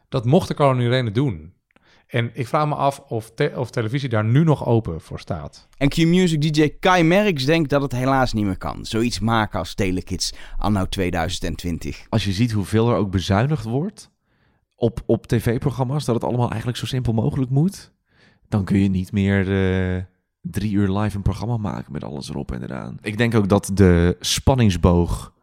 [0.09, 1.53] dat mochten Carlo en Irene doen.
[2.07, 5.67] En ik vraag me af of, te- of televisie daar nu nog open voor staat.
[5.77, 8.85] En Q-Music DJ Kai Merks denkt dat het helaas niet meer kan.
[8.85, 12.05] Zoiets maken als Telekids anno 2020.
[12.09, 14.09] Als je ziet hoeveel er ook bezuinigd wordt
[14.81, 17.91] op, op tv-programma's, dat het allemaal eigenlijk zo simpel mogelijk moet,
[18.47, 20.03] dan kun je niet meer eh,
[20.41, 22.97] drie uur live een programma maken met alles erop en eraan.
[23.01, 25.33] Ik denk ook dat de spanningsboog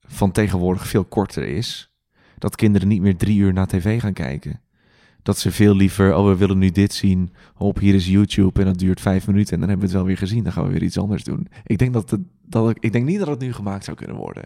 [0.00, 1.94] van tegenwoordig veel korter is.
[2.38, 4.60] Dat kinderen niet meer drie uur naar tv gaan kijken.
[5.22, 8.66] Dat ze veel liever, oh we willen nu dit zien, hop hier is YouTube en
[8.66, 10.72] dat duurt vijf minuten en dan hebben we het wel weer gezien, dan gaan we
[10.72, 11.48] weer iets anders doen.
[11.64, 14.44] Ik denk, dat het, dat ik denk niet dat het nu gemaakt zou kunnen worden.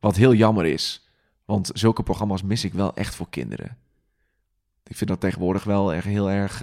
[0.00, 1.01] Wat heel jammer is.
[1.52, 3.76] Want zulke programma's mis ik wel echt voor kinderen.
[4.84, 6.62] Ik vind dat tegenwoordig wel echt heel erg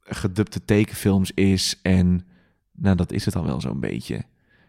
[0.00, 1.78] gedubte tekenfilms is.
[1.82, 2.26] En
[2.72, 4.24] nou, dat is het dan wel zo'n beetje.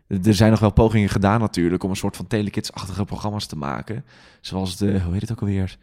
[0.07, 4.05] Er zijn nog wel pogingen gedaan natuurlijk om een soort van telekids-achtige programma's te maken.
[4.41, 5.77] Zoals de, hoe heet het ook alweer?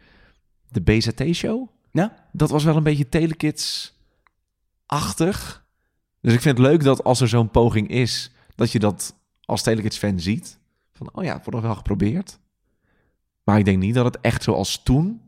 [0.69, 1.69] De BZT-show?
[1.91, 2.27] Ja.
[2.31, 5.65] Dat was wel een beetje telekids-achtig.
[6.21, 9.61] Dus ik vind het leuk dat als er zo'n poging is, dat je dat als
[9.61, 10.59] telekids-fan ziet.
[10.91, 12.39] Van, oh ja, het wordt nog wel geprobeerd.
[13.45, 15.21] Maar ik denk niet dat het echt zoals toen,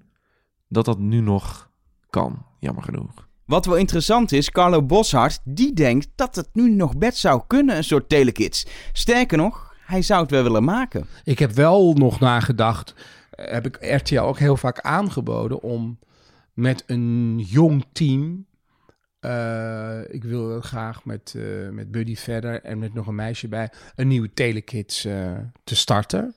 [0.67, 1.69] dat dat nu nog
[2.09, 2.45] kan.
[2.59, 3.27] Jammer genoeg.
[3.45, 7.77] Wat wel interessant is, Carlo Boshart, die denkt dat het nu nog best zou kunnen,
[7.77, 8.65] een soort Telekids.
[8.93, 11.05] Sterker nog, hij zou het wel willen maken.
[11.23, 12.95] Ik heb wel nog nagedacht,
[13.29, 15.99] eh, heb ik RTL ook heel vaak aangeboden om
[16.53, 18.47] met een jong team,
[19.19, 23.69] eh, ik wil graag met, eh, met Buddy verder en met nog een meisje bij,
[23.95, 26.35] een nieuwe Telekids eh, te starten.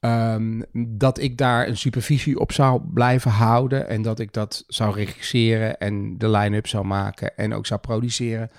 [0.00, 4.94] Ehm, dat ik daar een supervisie op zou blijven houden en dat ik dat zou
[4.94, 8.50] regisseren en de line-up zou maken en ook zou produceren.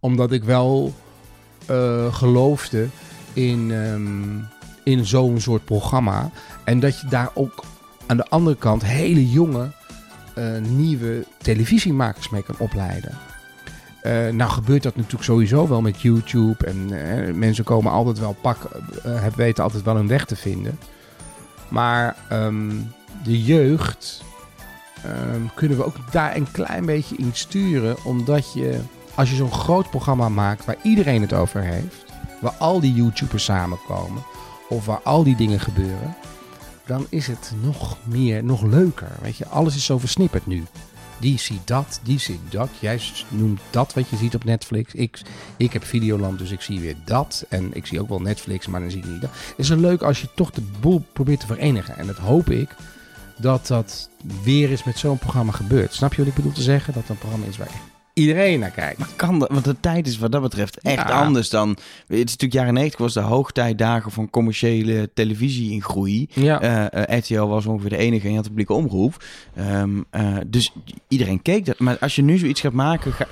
[0.00, 0.94] Omdat ik wel
[1.66, 2.88] eh, geloofde
[3.32, 4.38] in, ehm,
[4.84, 6.30] in zo'n soort programma.
[6.64, 7.64] En dat je daar ook
[8.06, 9.70] aan de andere kant hele jonge
[10.34, 13.18] eh, nieuwe televisiemakers mee kan opleiden.
[14.04, 16.66] Eh, nou gebeurt dat natuurlijk sowieso wel met YouTube.
[16.66, 18.68] En eh, mensen komen altijd wel pak,
[19.02, 20.78] hebben weten altijd wel een weg te vinden.
[21.68, 22.70] Maar ehm,
[23.22, 24.24] de jeugd
[25.02, 27.96] ehm, kunnen we ook daar een klein beetje in sturen.
[28.04, 28.80] Omdat je,
[29.14, 32.04] als je zo'n groot programma maakt waar iedereen het over heeft.
[32.40, 34.22] Waar al die YouTubers samenkomen.
[34.68, 36.16] Of waar al die dingen gebeuren.
[36.86, 39.10] Dan is het nog meer, nog leuker.
[39.22, 40.64] Weet je, alles is zo versnipperd nu.
[41.24, 42.68] Die ziet dat, die ziet dat.
[42.80, 44.94] Jij noemt dat wat je ziet op Netflix.
[44.94, 45.20] Ik,
[45.56, 47.44] ik heb Videoland, dus ik zie weer dat.
[47.48, 49.30] En ik zie ook wel Netflix, maar dan zie ik niet dat.
[49.30, 51.96] Het is zo leuk als je toch de boel probeert te verenigen.
[51.96, 52.76] En dat hoop ik
[53.36, 54.08] dat dat
[54.42, 55.94] weer eens met zo'n programma gebeurt.
[55.94, 56.92] Snap je wat ik bedoel te zeggen?
[56.92, 58.98] Dat dat een programma is waar iedereen naar kijkt.
[58.98, 59.48] Maar kan dat?
[59.48, 61.22] Want de tijd is wat dat betreft echt Ja.
[61.22, 61.68] anders dan...
[61.68, 66.28] Het is natuurlijk jaren 90 was de hoogtijdagen van commerciële televisie in groei.
[66.32, 66.60] Ja.
[66.60, 69.24] Eh, eh, RTL was ongeveer de enige en je had publieke omroep.
[69.54, 70.72] Ehm, eh, dus
[71.08, 71.78] iedereen keek dat.
[71.78, 73.12] Maar als je nu zoiets gaat maken...
[73.12, 73.28] ga-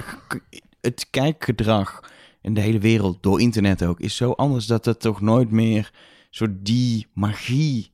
[0.80, 2.00] het kijkgedrag
[2.42, 4.00] in de hele wereld, door internet ook...
[4.00, 5.90] is zo anders dat het toch nooit meer
[6.30, 7.90] zo die magie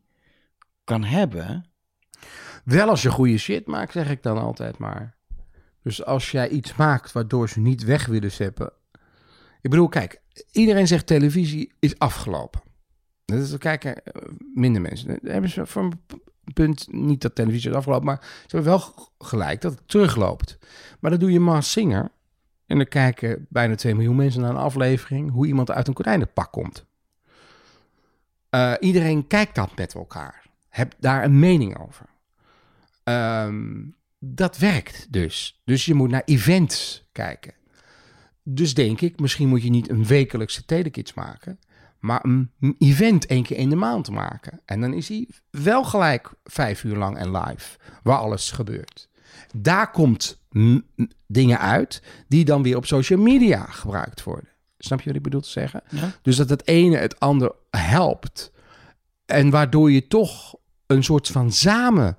[0.84, 1.64] kan hebben.
[2.64, 5.16] Wel als je goede shit maakt, zeg ik dan altijd maar.
[5.82, 8.72] Dus als jij iets maakt waardoor ze niet weg willen zeppen.
[9.60, 10.20] Ik bedoel, kijk,
[10.52, 12.60] iedereen zegt televisie is afgelopen.
[13.24, 14.22] Dat is, kijken eh,
[14.54, 15.08] minder mensen.
[15.08, 16.00] Dan hebben ze voor een
[16.52, 20.58] punt niet dat televisie is afgelopen, maar ze hebben wel gelijk dat het terugloopt.
[21.00, 22.10] Maar dan doe je Mars Singer
[22.66, 26.52] en dan kijken bijna 2 miljoen mensen naar een aflevering hoe iemand uit een konijnenpak
[26.52, 26.84] komt.
[28.50, 30.46] Eh, iedereen kijkt dat met elkaar.
[30.68, 32.06] Heb daar een mening over.
[33.04, 33.80] Ehm,
[34.18, 35.60] dat werkt dus.
[35.64, 37.54] Dus je moet naar events kijken.
[38.42, 41.58] Dus denk ik, misschien moet je niet een wekelijkse telekids maken,
[41.98, 44.60] maar een event één keer in de maand maken.
[44.64, 49.08] En dan is hij wel gelijk vijf uur lang en live, waar alles gebeurt.
[49.56, 50.40] Daar komt
[51.26, 54.48] dingen uit die dan weer op social media gebruikt worden.
[54.78, 55.82] Snap je wat ik bedoel te zeggen?
[55.90, 56.12] Ja.
[56.22, 58.52] Dus dat het ene het ander helpt.
[59.26, 60.54] En waardoor je toch
[60.86, 62.16] een soort van samen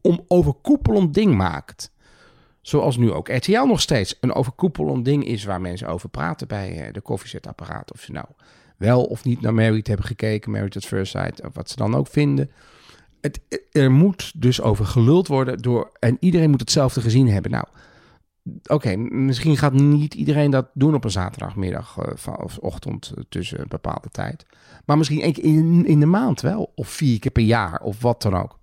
[0.00, 1.94] om overkoepelend ding maakt.
[2.60, 6.80] Zoals nu ook RTL nog steeds een overkoepelend ding is waar mensen over praten bij
[6.80, 7.92] eh, de koffiezetapparaat.
[7.92, 8.26] Of ze nou
[8.76, 11.94] wel of niet naar Married hebben gekeken, Married at First Sight, of wat ze dan
[11.94, 12.50] ook vinden.
[13.20, 13.40] Het,
[13.72, 17.50] er moet dus over geluld worden door, en iedereen moet hetzelfde gezien hebben.
[17.50, 17.64] Nou,
[18.66, 23.60] oké, misschien gaat niet iedereen dat doen op een zaterdagmiddag eh, of ochtend eh, tussen
[23.60, 24.46] een bepaalde tijd.
[24.84, 28.00] Maar misschien één keer in, in de maand wel, of vier keer per jaar, of
[28.00, 28.58] wat dan ook.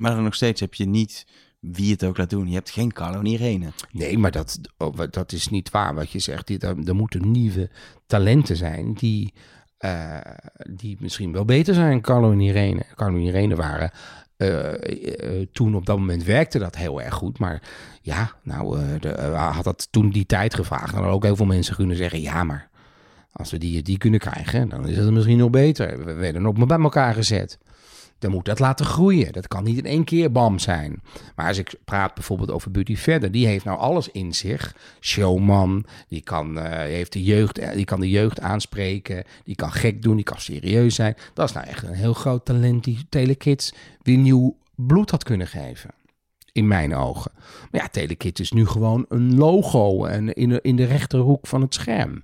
[0.00, 1.26] Maar dan nog steeds heb je niet
[1.60, 2.48] wie het ook laat doen.
[2.48, 3.72] Je hebt geen Carlo en Irene.
[3.90, 6.62] Nee, maar dat, oh, dat is niet waar wat je zegt.
[6.62, 7.70] Er, moeten nieuwe
[8.06, 9.32] talenten zijn die,
[9.78, 10.18] eh,
[10.70, 12.00] die misschien wel beter zijn.
[12.00, 12.82] Carlo en Irene.
[12.94, 13.90] Carlo en Irene waren...
[14.36, 17.38] eh, eh, toen op dat moment werkte dat heel erg goed.
[17.38, 17.62] Maar
[18.02, 18.78] ja, nou,
[19.34, 20.86] had dat toen die tijd gevraagd.
[20.86, 22.20] Dan hadden ook heel veel mensen kunnen zeggen...
[22.20, 22.68] Ja, maar
[23.32, 26.04] als we die, die kunnen krijgen, dan is het misschien nog beter.
[26.04, 27.58] We werden maar bij elkaar gezet.
[28.20, 29.32] Dan moet dat laten groeien.
[29.32, 31.02] Dat kan niet in één keer bam zijn.
[31.36, 34.76] Maar als ik praat bijvoorbeeld over Buddy Verder, die heeft nou alles in zich.
[35.00, 39.72] Showman, die kan, eh, heeft de jeugd, eh, die kan de jeugd aanspreken, die kan
[39.72, 41.16] gek doen, die kan serieus zijn.
[41.34, 45.46] Dat is nou echt een heel groot talent die Telekids weer nieuw bloed had kunnen
[45.46, 45.90] geven.
[46.52, 47.30] In mijn ogen.
[47.70, 51.60] Maar ja, Telekids is nu gewoon een logo en in de, in de rechterhoek van
[51.60, 52.22] het scherm.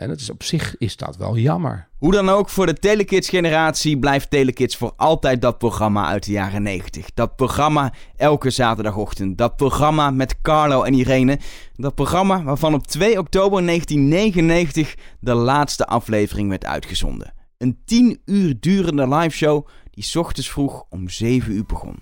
[0.00, 1.88] En dat is op zich is dat wel jammer.
[1.98, 6.62] Hoe dan ook, voor de Telekids-generatie blijft Telekids voor altijd dat programma uit de jaren
[6.62, 7.10] 90.
[7.14, 9.38] Dat programma elke zaterdagochtend.
[9.38, 11.38] Dat programma met Carlo en Irene.
[11.74, 17.32] Dat programma waarvan op 2 oktober 1999 de laatste aflevering werd uitgezonden.
[17.58, 21.96] Een 10 uur durende liveshow die ochtends vroeg om 7 uur begon.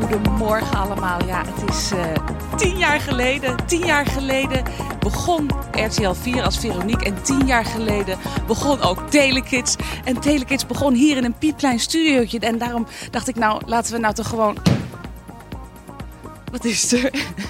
[0.00, 1.24] Goedemorgen allemaal.
[1.26, 2.04] Ja, het is eh,
[2.56, 3.56] tien jaar geleden.
[3.66, 4.62] Tien jaar geleden
[4.98, 7.04] begon RTL 4 als Veronique.
[7.04, 9.76] En tien jaar geleden begon ook Telekids.
[10.04, 12.38] En Telekids begon hier in een piepklein studiootje.
[12.38, 14.56] En daarom dacht ik, nou, laten we nou toch gewoon...
[16.52, 17.02] Wat is er?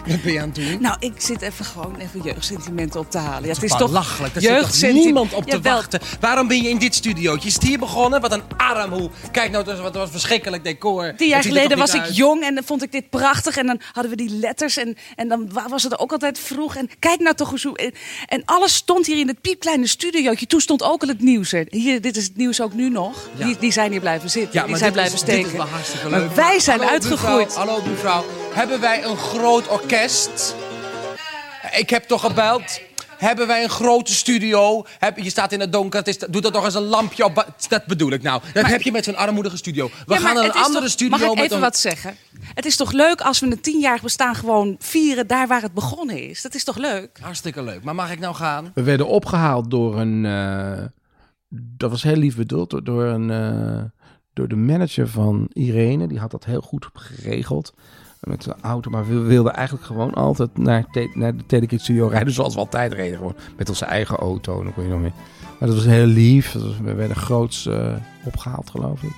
[0.06, 0.80] Wat ben je aan het doen?
[0.80, 3.48] Nou, ik zit even gewoon even jeugdsentimenten op te halen.
[3.48, 4.34] Ja, Het is toch belachelijk.
[4.34, 6.00] Daar zit toch niemand op te Jawel, wachten.
[6.20, 7.48] Waarom ben je in dit studiootje?
[7.48, 8.20] Is het hier begonnen?
[8.20, 9.10] Wat een armhoe.
[9.32, 11.14] Kijk nou, dat was, wat een verschrikkelijk decor.
[11.16, 13.56] Tien jaar er geleden was ik jong en dan vond ik dit prachtig.
[13.56, 16.76] En dan hadden we die letters en, en dan wa- was het ook altijd vroeg.
[16.76, 17.76] En kijk nou toch eens hoe...
[17.76, 17.92] En,
[18.26, 20.46] en alles stond hier in het piepkleine studiootje.
[20.46, 21.66] Toen stond ook al het nieuws er.
[21.68, 23.28] Hier, dit is het nieuws ook nu nog.
[23.36, 23.44] Ja.
[23.44, 24.60] Die, die zijn hier blijven zitten.
[24.60, 25.42] Ja, die zijn blijven is, steken.
[25.42, 26.34] Dit is wel hartstikke Maar leuk.
[26.34, 27.46] wij zijn Hallo, uitgegroeid.
[27.46, 28.24] Mevrouw, hallo mevrouw.
[28.52, 30.54] Hebben wij een groot orkest?
[31.76, 32.80] Ik heb toch gebeld?
[33.18, 34.84] Hebben wij een grote studio?
[34.98, 35.98] Heb, je staat in het donker.
[35.98, 37.46] Het is, doe dat nog eens een lampje op.
[37.68, 38.40] Dat bedoel ik nou.
[38.52, 39.90] Dat Maar- heb je met zo'n armoedige studio.
[40.06, 41.62] We Ja, gaan naar een andere toch- studio Mag ik met even een...
[41.62, 42.16] wat zeggen?
[42.54, 46.28] Het is toch leuk als we een tienjarig bestaan gewoon vieren daar waar het begonnen
[46.28, 46.42] is.
[46.42, 47.18] Dat is toch leuk?
[47.20, 47.82] Hartstikke leuk.
[47.84, 48.70] Maar mag ik nou gaan?
[48.74, 50.24] We werden opgehaald door een.
[50.24, 50.84] eh,
[51.48, 52.70] dat was heel lief bedoeld.
[52.70, 53.30] Door, door een.
[53.30, 53.84] eh,
[54.32, 56.06] door de manager van Irene.
[56.08, 57.74] Die had dat heel goed geregeld.
[58.30, 58.90] Met de auto.
[58.90, 60.84] Maar we wilden eigenlijk gewoon altijd naar,
[61.14, 62.32] naar de Telekids Studio rijden.
[62.32, 63.16] Zoals we altijd reden.
[63.16, 64.62] Gewoon met onze eigen auto.
[64.62, 65.12] Dan kon je nog meer.
[65.58, 66.52] Maar dat was heel lief.
[66.82, 69.14] We werden groots eh, opgehaald, geloof ik.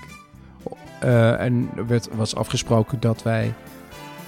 [1.00, 3.54] Eh, en er werd, was afgesproken dat wij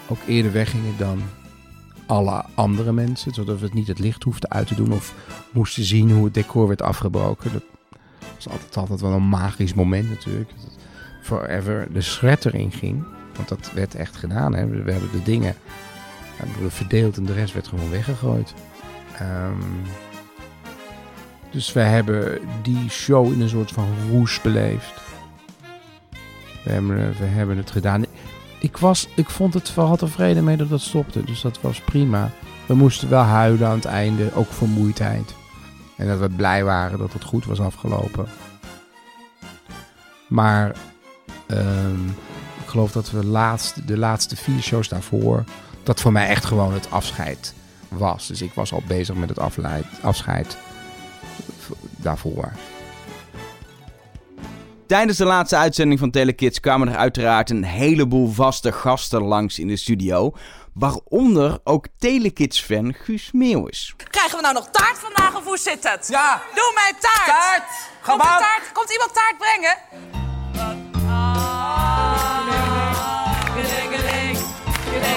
[0.08, 1.22] ook eerder weggingen dan
[2.06, 3.34] alle andere mensen.
[3.34, 5.14] Zodat we het niet het licht hoefden uit te doen of
[5.52, 7.52] moesten zien hoe het decor werd afgebroken.
[7.52, 7.62] Dat
[8.34, 10.50] was altijd, altijd wel een magisch moment natuurlijk.
[11.22, 13.04] Forever de shred erin ging.
[13.36, 14.54] Want dat werd echt gedaan.
[14.54, 14.66] Hè.
[14.66, 15.54] We hebben de dingen
[16.68, 18.54] verdeeld en de rest werd gewoon weggegooid.
[19.18, 19.62] Ehm,
[21.50, 24.92] dus we hebben die show in een soort van roes beleefd.
[26.64, 28.04] We hebben, we hebben het gedaan.
[28.60, 31.24] Ik, was, ik vond het vooral tevreden mee dat dat stopte.
[31.24, 32.30] Dus dat was prima.
[32.66, 35.34] We moesten wel huilen aan het einde, ook vermoeidheid.
[35.96, 38.26] En dat we blij waren dat het goed was afgelopen.
[40.28, 40.76] Maar
[41.46, 41.98] ehm,
[42.70, 45.44] geloof dat we laatst, de laatste vier shows daarvoor...
[45.82, 47.54] dat voor mij echt gewoon het afscheid
[47.88, 48.26] was.
[48.26, 50.56] Dus ik was al bezig met het afleid, afscheid
[51.96, 52.52] daarvoor.
[54.86, 59.66] Tijdens de laatste uitzending van Telekids kwamen er uiteraard een heleboel vaste gasten langs in
[59.66, 60.32] de studio.
[60.74, 63.94] Waaronder ook Telekids-fan Guus Meeuwis.
[63.96, 66.08] Krijgen we nou nog taart vandaag of hoe zit het?
[66.08, 66.42] Ja.
[66.54, 67.26] Doe mij taart.
[67.26, 67.64] Taart.
[68.02, 68.72] Komt, er taart.
[68.72, 70.29] Komt iemand taart brengen?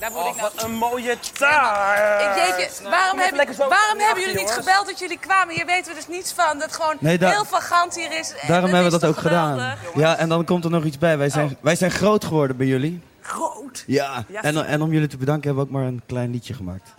[0.00, 0.50] daar word ik nou...
[0.54, 2.22] Wat een mooie taart.
[2.22, 5.54] Ik jeetje, waarom, heb, waarom hebben jullie niet gebeld dat jullie kwamen?
[5.54, 6.58] Hier weten we dus niets van.
[6.58, 8.34] Dat gewoon Nee, heel vagant hier is.
[8.46, 9.76] Daarom hebben we dat ook gedaan.
[9.94, 11.18] Ja, en dan komt er nog iets bij.
[11.18, 13.02] Wij zijn, wij zijn groot geworden bij jullie.
[13.20, 13.84] Groot.
[13.86, 16.54] Ja, Ja, en, en om jullie te bedanken hebben we ook maar een klein liedje
[16.54, 16.90] gemaakt.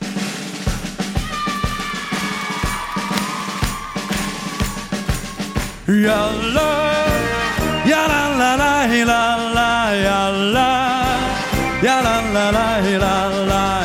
[5.85, 6.93] Ja la,
[7.85, 10.90] ja la la la la la ja la,
[11.81, 13.15] ja la la la la
[13.51, 13.80] la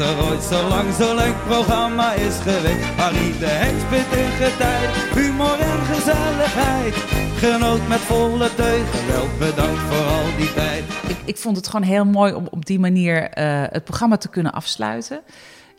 [0.00, 0.68] er ooit zo
[1.14, 2.84] lang programma is geweest.
[2.96, 4.06] Harry de Heks spit
[4.42, 6.94] getij, humor en gezelligheid.
[7.36, 10.84] Genoot met volle teugen, wel bedankt voor al die tijd.
[11.08, 14.28] Ik, ik vond het gewoon heel mooi om op die manier eh, het programma te
[14.28, 15.20] kunnen afsluiten.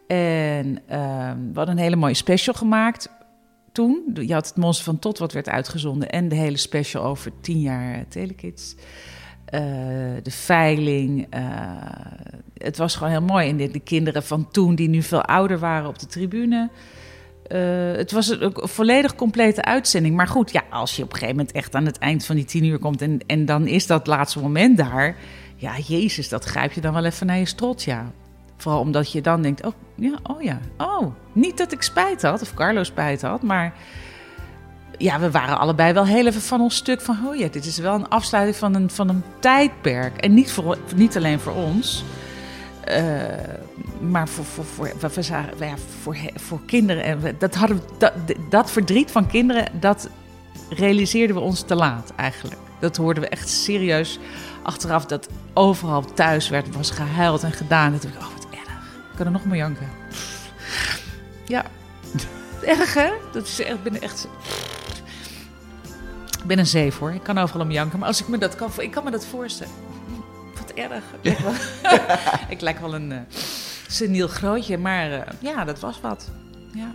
[0.07, 3.09] En ehm, we hadden een hele mooie special gemaakt
[3.71, 4.11] toen.
[4.13, 7.59] Je had het Monster van Tot wat werd uitgezonden en de hele special over tien
[7.59, 8.75] jaar eh, Telekids.
[9.47, 9.61] Eh,
[10.23, 11.27] de veiling.
[11.29, 11.41] eh,
[12.57, 13.49] het was gewoon heel mooi.
[13.49, 16.69] En de, de kinderen van toen, die nu veel ouder waren op de tribune.
[17.47, 20.15] Eh, het was een, volledig complete uitzending.
[20.15, 22.45] Maar goed, ja, als je op een gegeven moment echt aan het eind van die
[22.45, 23.01] tien uur komt...
[23.01, 25.15] en, en dan is dat laatste moment daar...
[25.55, 28.11] ja, jezus, dat grijp je dan wel even naar je strot, ja.
[28.57, 31.15] Vooral omdat je dan denkt, oh ja, oh ja, oh.
[31.33, 33.73] Niet dat ik spijt had, of Carlo spijt had, maar...
[34.97, 37.17] Ja, we waren allebei wel heel even van ons stuk van...
[37.27, 40.17] oh ja, dit is wel een afsluiting van een, van een tijdperk.
[40.17, 42.03] En niet, voor, niet alleen voor ons...
[42.83, 43.03] Eh,
[43.99, 47.03] maar voor, voor, voor, we- we zagen, ja, voor, voor kinderen.
[47.03, 48.13] En we- dat, hadden, dat,
[48.49, 50.09] dat verdriet van kinderen, dat
[50.69, 52.57] realiseerden we ons te laat eigenlijk.
[52.79, 54.19] Dat hoorden we echt serieus
[54.63, 55.05] achteraf.
[55.05, 57.91] Dat overal thuis werd, was gehuild en gedaan.
[57.91, 58.61] Dat dacht ik, oh wat erg.
[59.11, 59.89] Ik kan er nog maar janken.
[61.45, 61.65] Ja,
[62.77, 63.09] erg hè?
[63.31, 64.27] Dat is echt, ik ben echt...
[66.47, 67.11] Ik ben een zeef hoor.
[67.11, 67.99] Ik kan overal om janken.
[67.99, 69.73] Maar als ik me dat kan, ik kan me dat voorstellen.
[70.59, 71.03] Wat erg.
[71.21, 71.53] Ik lijk wel,
[72.55, 73.17] ik lijk wel een eh
[73.87, 76.31] seniel grootje, maar eh, ja, dat was wat.
[76.73, 76.91] Ja.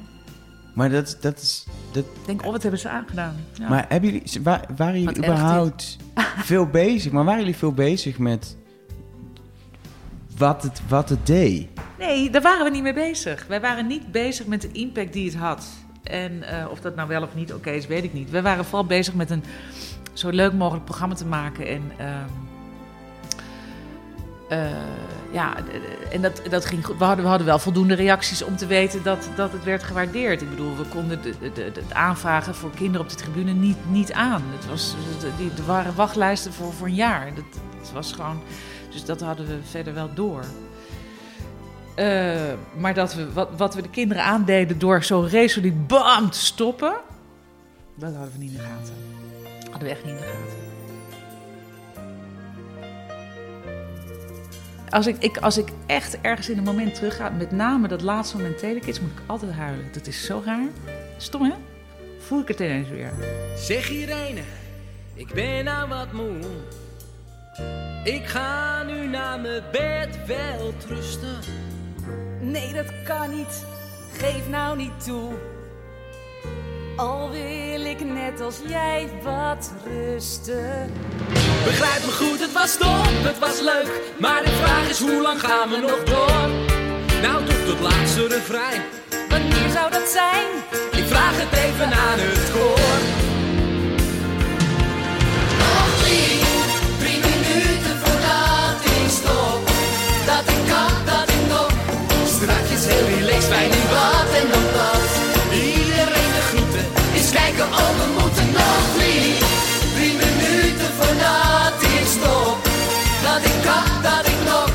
[0.74, 1.66] Maar dat, dat is...
[1.92, 2.04] Dat...
[2.04, 3.36] Ik denk, oh, wat hebben ze aangedaan?
[3.52, 3.68] Ja.
[3.68, 5.96] Maar hebben jullie, wa- waren jullie Wat überhaupt
[6.38, 7.12] veel bezig?
[7.12, 8.56] Maar waren jullie veel bezig met
[10.36, 11.68] wat het, wat het deed?
[11.98, 13.46] Nee, daar waren we niet mee bezig.
[13.48, 15.66] Wij waren niet bezig met de impact die het had.
[16.02, 18.30] En eh, of dat nou wel of niet oké is, weet ik niet.
[18.30, 19.44] We waren vooral bezig met een
[20.12, 21.66] zo leuk mogelijk programma te maken.
[21.66, 22.28] En ehm,
[24.48, 24.70] eh,
[25.32, 25.54] ja,
[26.10, 26.98] en dat, dat ging goed.
[26.98, 30.42] We hadden, we hadden wel voldoende reacties om te weten dat, dat het werd gewaardeerd.
[30.42, 33.76] Ik bedoel, we konden de, de, de, het aanvragen voor kinderen op de tribune niet,
[33.88, 34.42] niet aan.
[34.56, 34.94] Het was,
[35.36, 37.34] die, er waren wachtlijsten voor, voor een jaar.
[37.34, 38.42] Dat, was gewoon,
[38.90, 40.44] dus dat hadden we verder wel door.
[41.94, 46.38] Eh, maar dat we, wat, wat we de kinderen aandeden door zo resoluut bam te
[46.38, 46.94] stoppen,
[47.94, 48.94] dat hadden we niet in de gaten.
[49.70, 50.60] Hadden we echt niet in de gaten.
[54.90, 58.36] Als ik, ik, als ik echt ergens in een moment terugga, met name dat laatste
[58.36, 59.92] moment Telekids, moet ik altijd huilen.
[59.92, 60.68] Dat is zo raar.
[61.16, 61.52] Stom, hè?
[62.18, 63.12] Voel ik het ineens weer.
[63.56, 64.40] Zeg Irene,
[65.14, 66.38] ik ben nou wat moe.
[68.04, 71.38] Ik ga nu naar mijn bed wel rusten.
[72.44, 73.64] Nee, dat kan niet.
[74.12, 75.32] Geef nou niet toe.
[76.96, 80.92] Al wil ik net als jij wat rusten.
[81.64, 84.14] Begrijp me goed, het was dom, het was leuk.
[84.20, 86.48] Maar de vraag is, hoe lang gaan we nog door?
[87.22, 88.82] Nou, tot het laatste refrein.
[89.28, 90.46] Wanneer zou dat zijn?
[90.92, 93.21] Ik vraag het even aan het koor.
[107.62, 109.34] Eens kijken, oh we moeten nog drie.
[109.94, 112.58] Drie minuten voordat ik stop.
[113.26, 114.68] Dat ik kan, dat ik nog.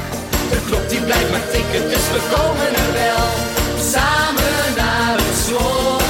[0.51, 3.25] De klok die blijft maar tikken, dus we komen er wel.
[3.93, 6.03] Samen naar het slot.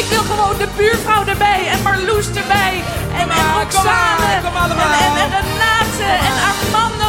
[0.00, 2.74] Ik wil gewoon de buurvrouw erbij en Marloes erbij.
[3.20, 4.40] En, en Roxane.
[4.44, 4.92] kom allemaal.
[5.06, 7.03] En, en, en Renate en Armando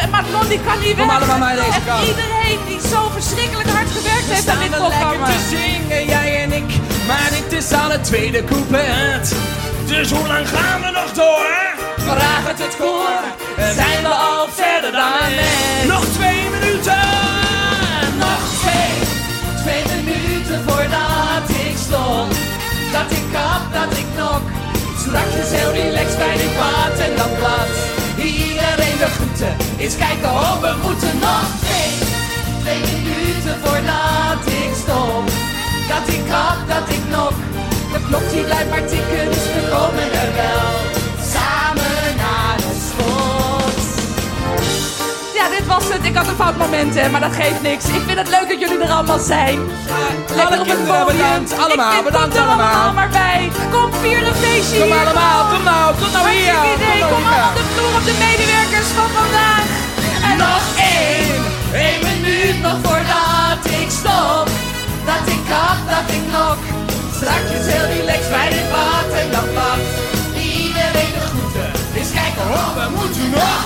[0.00, 1.06] ben, Madelon die kan niet weg.
[1.06, 2.06] Kom allemaal naar deze kant.
[2.08, 5.26] iedereen die zo verschrikkelijk hard gewerkt We heeft aan dit programma.
[5.26, 6.70] te zingen, jij en ik.
[7.06, 9.34] Maar dit is al het tweede couplet.
[9.86, 11.46] Dus hoe lang gaan we nog door?
[11.96, 13.20] Vraag het het koor.
[13.74, 15.86] Zijn we al verder dan mens?
[15.86, 17.02] Nog twee minuten.
[18.18, 18.94] Nog twee,
[19.62, 22.28] twee minuten voordat ik stop.
[22.92, 24.59] Dat ik kap, dat ik nok.
[25.04, 27.72] Strakjes heel relaxed bij dit bad en dan plat.
[28.16, 31.92] Iedereen de groeten, eens kijken of we moeten nog twee.
[32.62, 35.24] Twee minuten voordat ik stop.
[35.92, 37.36] Dat ik kap, dat ik nok.
[37.92, 40.89] De klok die blijft maar tikken, dus we komen er wel.
[45.80, 46.04] Was het.
[46.06, 47.84] Ik had een fout moment, hè, maar dat geeft niks.
[47.98, 49.58] Ik vind het leuk dat jullie er allemaal zijn.
[50.38, 51.16] Lekker op het kinderen podium.
[51.16, 51.50] bedankt.
[51.64, 52.72] Allemaal, Ik bedankt er allemaal.
[52.72, 53.40] allemaal maar bij.
[53.74, 55.00] Kom, vier een feestje Kom hier.
[55.04, 56.54] allemaal, kom nou, kom nou hier.
[56.76, 57.00] Idee.
[57.12, 57.44] Kom nou hier.
[57.44, 59.64] allemaal de vloer op de medewerkers van vandaag.
[60.28, 60.64] En Nog
[60.96, 61.40] één,
[61.86, 64.46] één minuut nog voordat ik stop.
[65.10, 66.58] Dat ik kap, dat ik nok.
[67.18, 69.82] Strakjes heel relaxed bij dit bad en dan plat.
[70.58, 71.68] Iedereen de groeten,
[71.98, 73.62] eens kijken hoe we moeten nog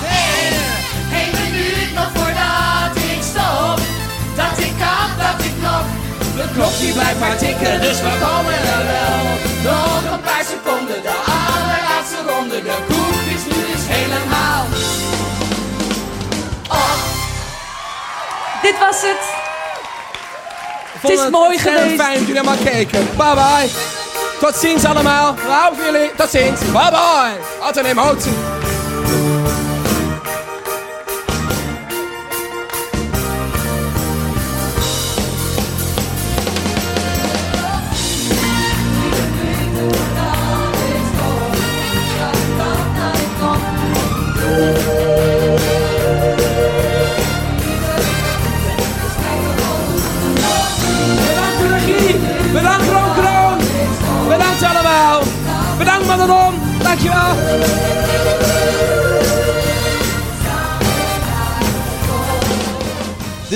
[6.36, 9.22] De klok die blijft maar tikken, dus we komen er wel.
[9.72, 12.62] Nog een paar seconden, de allerlaatste ronde.
[12.62, 14.66] De koek is nu dus helemaal
[18.64, 19.22] Dit was het.
[21.00, 22.02] Het is mooi geweest.
[22.02, 23.08] fijn dat jullie allemaal keken.
[23.16, 23.68] Bye bye.
[24.40, 25.34] Tot ziens allemaal.
[25.34, 26.10] We houden jullie.
[26.16, 26.60] Tot ziens.
[26.60, 27.36] Bye bye.
[27.60, 28.32] Altijd een emotie.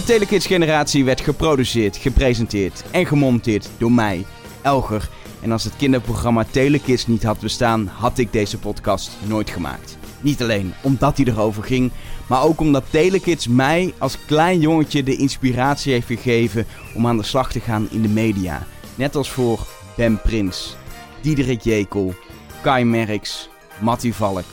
[0.08, 4.24] Telekids generatie werd geproduceerd, gepresenteerd en gemonteerd door mij,
[4.62, 5.08] Elger.
[5.40, 9.98] En als het kinderprogramma Telekids niet had bestaan, had ik deze podcast nooit gemaakt.
[10.20, 11.90] Niet alleen omdat hij erover ging,
[12.26, 17.22] maar ook omdat Telekids mij als klein jongetje de inspiratie heeft gegeven om aan de
[17.22, 18.66] slag te gaan in de media.
[18.94, 20.76] Net als voor Ben Prins,
[21.20, 22.14] Diederik Jekel,
[22.62, 23.48] Kai Merks,
[23.80, 24.46] Mattie Valk,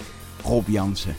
[0.43, 1.15] Rob Jansen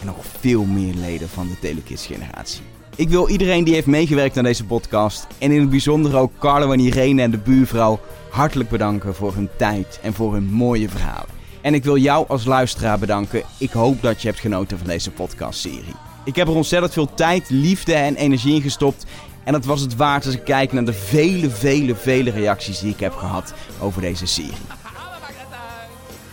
[0.00, 2.75] en nog veel meer leden van de Telekids generatie.
[2.98, 6.72] Ik wil iedereen die heeft meegewerkt aan deze podcast en in het bijzonder ook Carlo
[6.72, 11.28] en Irene en de buurvrouw hartelijk bedanken voor hun tijd en voor hun mooie verhalen.
[11.60, 13.42] En ik wil jou als luisteraar bedanken.
[13.58, 15.94] Ik hoop dat je hebt genoten van deze podcastserie.
[16.24, 19.06] Ik heb er ontzettend veel tijd, liefde en energie in gestopt.
[19.44, 22.92] En dat was het waard als ik kijk naar de vele, vele, vele reacties die
[22.92, 24.52] ik heb gehad over deze serie.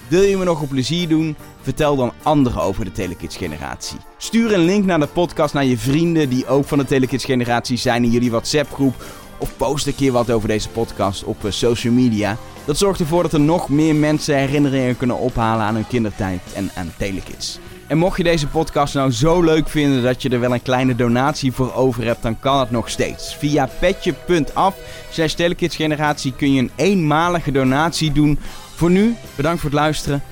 [0.07, 1.35] Wil je me nog een plezier doen?
[1.63, 3.97] Vertel dan anderen over de Telekids generatie.
[4.17, 7.77] Stuur een link naar de podcast naar je vrienden die ook van de Telekids generatie
[7.77, 8.95] zijn in jullie WhatsApp groep.
[9.37, 12.37] Of post een keer wat over deze podcast op eh, social media.
[12.65, 16.71] Dat zorgt ervoor dat er nog meer mensen herinneringen kunnen ophalen aan hun kindertijd en
[16.75, 17.59] aan Telekids.
[17.87, 20.95] En mocht je deze podcast nou zo leuk vinden dat je er wel een kleine
[20.95, 23.35] donatie voor over hebt, dan kan het nog steeds.
[23.35, 24.75] Via petje.af
[25.09, 28.39] slash telekidsgeneratie kun je een eenmalige donatie doen.
[28.75, 30.23] Voor nu, bedankt voor het luisteren.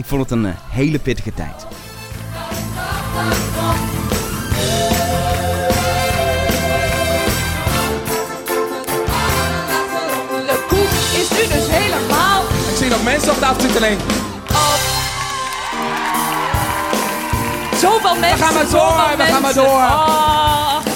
[0.00, 1.66] Ik vond het een eh, hele pittige tijd.
[10.46, 14.00] De koek is nu dus helemaal Ik zie nog mensen op de aftiteling.
[17.80, 18.38] zoveel mensen.
[18.38, 19.62] gaan maar zoveel door, we gaan maar mensen.
[19.62, 19.72] door.
[19.72, 20.89] Oh.